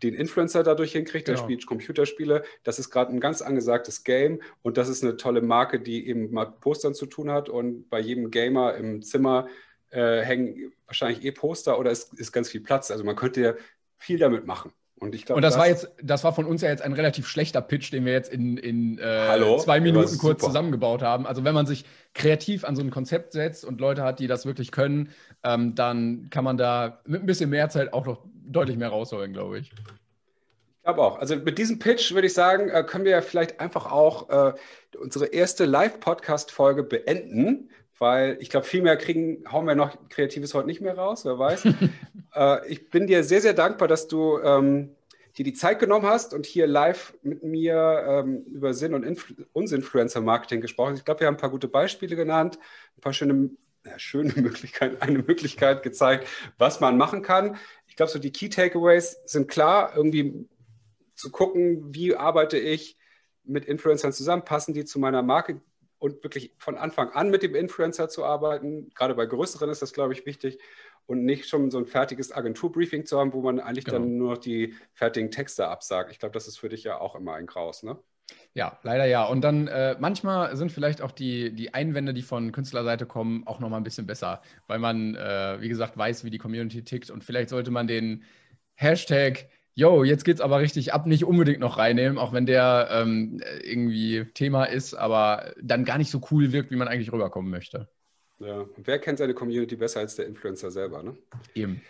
den 0.02 0.14
Influencer 0.14 0.62
dadurch 0.62 0.92
hinkriegt, 0.92 1.28
der 1.28 1.36
genau. 1.36 1.46
spielt 1.46 1.66
Computerspiele. 1.66 2.44
Das 2.64 2.78
ist 2.78 2.90
gerade 2.90 3.12
ein 3.12 3.20
ganz 3.20 3.42
angesagtes 3.42 4.04
Game 4.04 4.40
und 4.62 4.76
das 4.76 4.88
ist 4.88 5.02
eine 5.02 5.16
tolle 5.16 5.42
Marke, 5.42 5.80
die 5.80 6.06
eben 6.06 6.30
mit 6.30 6.60
Postern 6.60 6.94
zu 6.94 7.06
tun 7.06 7.30
hat 7.30 7.48
und 7.48 7.88
bei 7.88 8.00
jedem 8.00 8.30
Gamer 8.30 8.74
im 8.74 9.02
Zimmer 9.02 9.48
äh, 9.90 10.20
hängen 10.20 10.72
wahrscheinlich 10.86 11.24
eh 11.24 11.32
Poster 11.32 11.78
oder 11.78 11.90
es 11.90 12.12
ist 12.12 12.32
ganz 12.32 12.50
viel 12.50 12.60
Platz. 12.60 12.90
Also 12.90 13.04
man 13.04 13.16
könnte 13.16 13.40
ja 13.40 13.54
viel 13.98 14.18
damit 14.18 14.46
machen. 14.46 14.72
Und 14.98 15.14
ich 15.14 15.26
glaube, 15.26 15.36
und 15.36 15.42
das, 15.42 15.54
das, 15.54 15.60
war 15.60 15.68
jetzt, 15.68 15.90
das 16.02 16.24
war 16.24 16.32
von 16.32 16.46
uns 16.46 16.62
ja 16.62 16.70
jetzt 16.70 16.82
ein 16.82 16.94
relativ 16.94 17.28
schlechter 17.28 17.60
Pitch, 17.60 17.92
den 17.92 18.06
wir 18.06 18.12
jetzt 18.14 18.32
in, 18.32 18.56
in 18.56 18.98
äh, 18.98 19.58
zwei 19.58 19.78
Minuten 19.78 20.16
kurz 20.16 20.40
super. 20.40 20.52
zusammengebaut 20.52 21.02
haben. 21.02 21.26
Also 21.26 21.44
wenn 21.44 21.54
man 21.54 21.66
sich 21.66 21.84
kreativ 22.14 22.64
an 22.64 22.76
so 22.76 22.82
ein 22.82 22.90
Konzept 22.90 23.32
setzt 23.32 23.66
und 23.66 23.78
Leute 23.78 24.02
hat, 24.02 24.20
die 24.20 24.26
das 24.26 24.46
wirklich 24.46 24.72
können, 24.72 25.10
ähm, 25.44 25.74
dann 25.74 26.28
kann 26.30 26.44
man 26.44 26.56
da 26.56 27.00
mit 27.04 27.22
ein 27.22 27.26
bisschen 27.26 27.50
mehr 27.50 27.68
Zeit 27.68 27.92
auch 27.92 28.06
noch 28.06 28.24
deutlich 28.46 28.76
mehr 28.76 28.88
rausholen, 28.88 29.32
glaube 29.32 29.58
ich. 29.58 29.72
Ich 29.72 30.82
glaube 30.82 31.02
auch. 31.02 31.18
Also 31.18 31.36
mit 31.36 31.58
diesem 31.58 31.78
Pitch 31.78 32.12
würde 32.12 32.26
ich 32.26 32.34
sagen, 32.34 32.68
äh, 32.68 32.84
können 32.84 33.04
wir 33.04 33.20
vielleicht 33.22 33.60
einfach 33.60 33.90
auch 33.90 34.28
äh, 34.30 34.54
unsere 34.98 35.26
erste 35.26 35.64
Live-Podcast-Folge 35.64 36.82
beenden 36.84 37.70
weil 37.98 38.36
ich 38.40 38.50
glaube, 38.50 38.66
viel 38.66 38.82
mehr 38.82 38.96
kriegen, 38.96 39.44
hauen 39.50 39.66
wir 39.66 39.74
noch 39.74 39.96
Kreatives 40.08 40.54
heute 40.54 40.66
nicht 40.66 40.80
mehr 40.80 40.96
raus, 40.96 41.24
wer 41.24 41.38
weiß. 41.38 41.64
äh, 42.34 42.68
ich 42.68 42.90
bin 42.90 43.06
dir 43.06 43.24
sehr, 43.24 43.40
sehr 43.40 43.54
dankbar, 43.54 43.88
dass 43.88 44.08
du 44.08 44.38
ähm, 44.40 44.94
dir 45.36 45.44
die 45.44 45.54
Zeit 45.54 45.78
genommen 45.78 46.06
hast 46.06 46.34
und 46.34 46.46
hier 46.46 46.66
live 46.66 47.14
mit 47.22 47.42
mir 47.42 48.04
ähm, 48.06 48.44
über 48.46 48.74
Sinn- 48.74 48.94
und 48.94 49.02
Inf 49.02 49.32
Unsinfluencer-Marketing 49.52 50.60
gesprochen 50.60 50.92
hast. 50.92 51.00
Ich 51.00 51.04
glaube, 51.04 51.20
wir 51.20 51.26
haben 51.26 51.34
ein 51.34 51.40
paar 51.40 51.50
gute 51.50 51.68
Beispiele 51.68 52.16
genannt, 52.16 52.58
ein 52.96 53.00
paar 53.00 53.12
schöne, 53.12 53.50
ja, 53.86 53.98
schöne 53.98 54.32
Möglichkeiten, 54.36 54.96
eine 55.00 55.18
Möglichkeit 55.18 55.82
gezeigt, 55.82 56.26
was 56.58 56.80
man 56.80 56.98
machen 56.98 57.22
kann. 57.22 57.56
Ich 57.96 57.98
glaube, 57.98 58.12
so 58.12 58.18
die 58.18 58.30
Key 58.30 58.50
Takeaways 58.50 59.22
sind 59.24 59.48
klar, 59.48 59.96
irgendwie 59.96 60.46
zu 61.14 61.30
gucken, 61.30 61.94
wie 61.94 62.14
arbeite 62.14 62.58
ich 62.58 62.98
mit 63.42 63.64
Influencern 63.64 64.12
zusammen, 64.12 64.44
passen 64.44 64.74
die 64.74 64.84
zu 64.84 64.98
meiner 64.98 65.22
Marke, 65.22 65.62
und 65.98 66.22
wirklich 66.22 66.54
von 66.58 66.76
Anfang 66.76 67.10
an 67.12 67.30
mit 67.30 67.42
dem 67.42 67.54
Influencer 67.54 68.08
zu 68.08 68.24
arbeiten. 68.24 68.90
Gerade 68.94 69.14
bei 69.14 69.26
größeren 69.26 69.70
ist 69.70 69.82
das, 69.82 69.92
glaube 69.92 70.12
ich, 70.12 70.26
wichtig. 70.26 70.58
Und 71.06 71.24
nicht 71.24 71.48
schon 71.48 71.70
so 71.70 71.78
ein 71.78 71.86
fertiges 71.86 72.32
Agenturbriefing 72.32 73.06
zu 73.06 73.18
haben, 73.18 73.32
wo 73.32 73.40
man 73.40 73.60
eigentlich 73.60 73.84
genau. 73.84 73.98
dann 73.98 74.16
nur 74.16 74.32
noch 74.32 74.38
die 74.38 74.74
fertigen 74.92 75.30
Texte 75.30 75.68
absagt. 75.68 76.10
Ich 76.10 76.18
glaube, 76.18 76.32
das 76.32 76.48
ist 76.48 76.58
für 76.58 76.68
dich 76.68 76.84
ja 76.84 77.00
auch 77.00 77.14
immer 77.14 77.34
ein 77.34 77.46
Graus, 77.46 77.82
ne? 77.82 77.98
Ja, 78.54 78.78
leider 78.82 79.04
ja. 79.04 79.24
Und 79.24 79.42
dann 79.42 79.68
äh, 79.68 79.96
manchmal 79.98 80.56
sind 80.56 80.72
vielleicht 80.72 81.02
auch 81.02 81.12
die, 81.12 81.52
die 81.54 81.74
Einwände, 81.74 82.14
die 82.14 82.22
von 82.22 82.52
Künstlerseite 82.52 83.06
kommen, 83.06 83.46
auch 83.46 83.60
nochmal 83.60 83.80
ein 83.80 83.84
bisschen 83.84 84.06
besser, 84.06 84.40
weil 84.66 84.78
man, 84.78 85.14
äh, 85.14 85.60
wie 85.60 85.68
gesagt, 85.68 85.96
weiß, 85.96 86.24
wie 86.24 86.30
die 86.30 86.38
Community 86.38 86.82
tickt. 86.82 87.10
Und 87.10 87.22
vielleicht 87.22 87.50
sollte 87.50 87.70
man 87.70 87.86
den 87.86 88.24
Hashtag 88.74 89.48
yo, 89.76 90.04
jetzt 90.04 90.24
geht's 90.24 90.40
aber 90.40 90.58
richtig 90.58 90.92
ab, 90.92 91.06
nicht 91.06 91.24
unbedingt 91.24 91.60
noch 91.60 91.78
reinnehmen, 91.78 92.18
auch 92.18 92.32
wenn 92.32 92.46
der 92.46 92.88
ähm, 92.90 93.40
irgendwie 93.62 94.24
Thema 94.32 94.64
ist, 94.64 94.94
aber 94.94 95.52
dann 95.60 95.84
gar 95.84 95.98
nicht 95.98 96.10
so 96.10 96.20
cool 96.30 96.50
wirkt, 96.50 96.70
wie 96.70 96.76
man 96.76 96.88
eigentlich 96.88 97.12
rüberkommen 97.12 97.50
möchte. 97.50 97.86
Ja, 98.38 98.60
und 98.60 98.86
wer 98.86 98.98
kennt 98.98 99.18
seine 99.18 99.34
Community 99.34 99.76
besser 99.76 100.00
als 100.00 100.16
der 100.16 100.26
Influencer 100.26 100.70
selber, 100.70 101.02
ne? 101.02 101.16
Eben. 101.54 101.82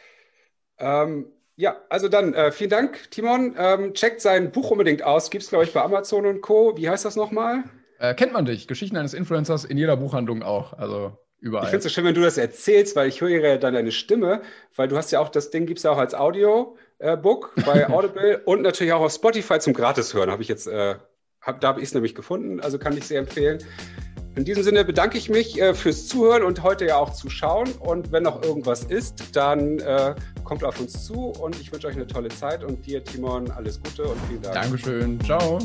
Ähm, 0.79 1.27
ja, 1.57 1.77
also 1.88 2.09
dann 2.09 2.35
äh, 2.35 2.53
vielen 2.53 2.71
Dank, 2.71 3.11
Timon. 3.11 3.55
Ähm, 3.59 3.95
checkt 3.95 4.21
sein 4.21 4.53
Buch 4.53 4.71
unbedingt 4.71 5.03
aus. 5.03 5.31
Gibt 5.31 5.45
es, 5.45 5.49
glaube 5.49 5.64
ich, 5.64 5.73
bei 5.73 5.83
Amazon 5.83 6.27
und 6.27 6.42
Co. 6.42 6.77
Wie 6.77 6.88
heißt 6.88 7.05
das 7.05 7.16
nochmal? 7.16 7.64
Äh, 7.99 8.14
kennt 8.14 8.35
man 8.35 8.45
dich. 8.45 8.69
Geschichten 8.69 8.97
eines 8.97 9.14
Influencers 9.14 9.64
in 9.64 9.79
jeder 9.79 9.97
Buchhandlung 9.97 10.42
auch. 10.42 10.75
Also 10.75 11.16
überall. 11.40 11.64
Ich 11.64 11.71
finde 11.71 11.79
es 11.79 11.85
so 11.85 11.88
schön, 11.88 12.05
wenn 12.05 12.14
du 12.14 12.21
das 12.21 12.37
erzählst, 12.37 12.95
weil 12.95 13.09
ich 13.09 13.23
höre 13.23 13.31
ja 13.31 13.57
dann 13.57 13.73
deine 13.73 13.90
Stimme, 13.90 14.42
weil 14.75 14.88
du 14.88 14.99
hast 14.99 15.11
ja 15.12 15.21
auch, 15.21 15.31
das 15.31 15.51
Ding 15.51 15.64
gibt 15.64 15.79
es 15.79 15.85
ja 15.85 15.92
auch 15.92 15.99
als 15.99 16.14
Audio 16.14 16.77
äh, 16.99 17.16
bei 17.16 17.88
Audible 17.88 18.42
und 18.45 18.61
natürlich 18.61 18.92
auch 18.92 19.01
auf 19.01 19.12
Spotify 19.12 19.59
zum 19.59 19.73
Gratis 19.73 20.12
hören. 20.12 20.31
Habe 20.31 20.42
ich 20.42 20.49
jetzt, 20.49 20.66
äh, 20.66 20.97
hab, 21.40 21.62
da 21.62 21.69
habe 21.69 21.81
ich 21.81 21.87
es 21.87 21.95
nämlich 21.95 22.14
gefunden, 22.14 22.61
also 22.61 22.79
kann 22.79 22.97
ich 22.99 23.07
sehr 23.07 23.21
empfehlen. 23.21 23.64
In 24.37 24.44
diesem 24.44 24.62
Sinne 24.62 24.85
bedanke 24.85 25.16
ich 25.16 25.31
mich 25.31 25.59
äh, 25.61 25.72
fürs 25.72 26.07
Zuhören 26.09 26.42
und 26.42 26.62
heute 26.62 26.85
ja 26.85 26.99
auch 26.99 27.14
zuschauen. 27.14 27.72
Und 27.81 28.12
wenn 28.12 28.22
noch 28.22 28.42
irgendwas 28.42 28.85
ist, 28.85 29.35
dann 29.35 29.79
äh, 29.79 30.14
kommt 30.44 30.62
auf 30.62 30.79
uns 30.79 31.05
zu 31.05 31.29
und 31.29 31.59
ich 31.59 31.72
wünsche 31.72 31.87
euch 31.87 31.96
eine 31.96 32.07
tolle 32.07 32.29
Zeit 32.29 32.62
und 32.62 32.85
dir, 32.85 33.03
Timon, 33.03 33.51
alles 33.51 33.81
Gute 33.83 34.05
und 34.05 34.20
vielen 34.29 34.42
Dank. 34.42 34.55
Dankeschön. 34.55 35.18
Ciao. 35.25 35.59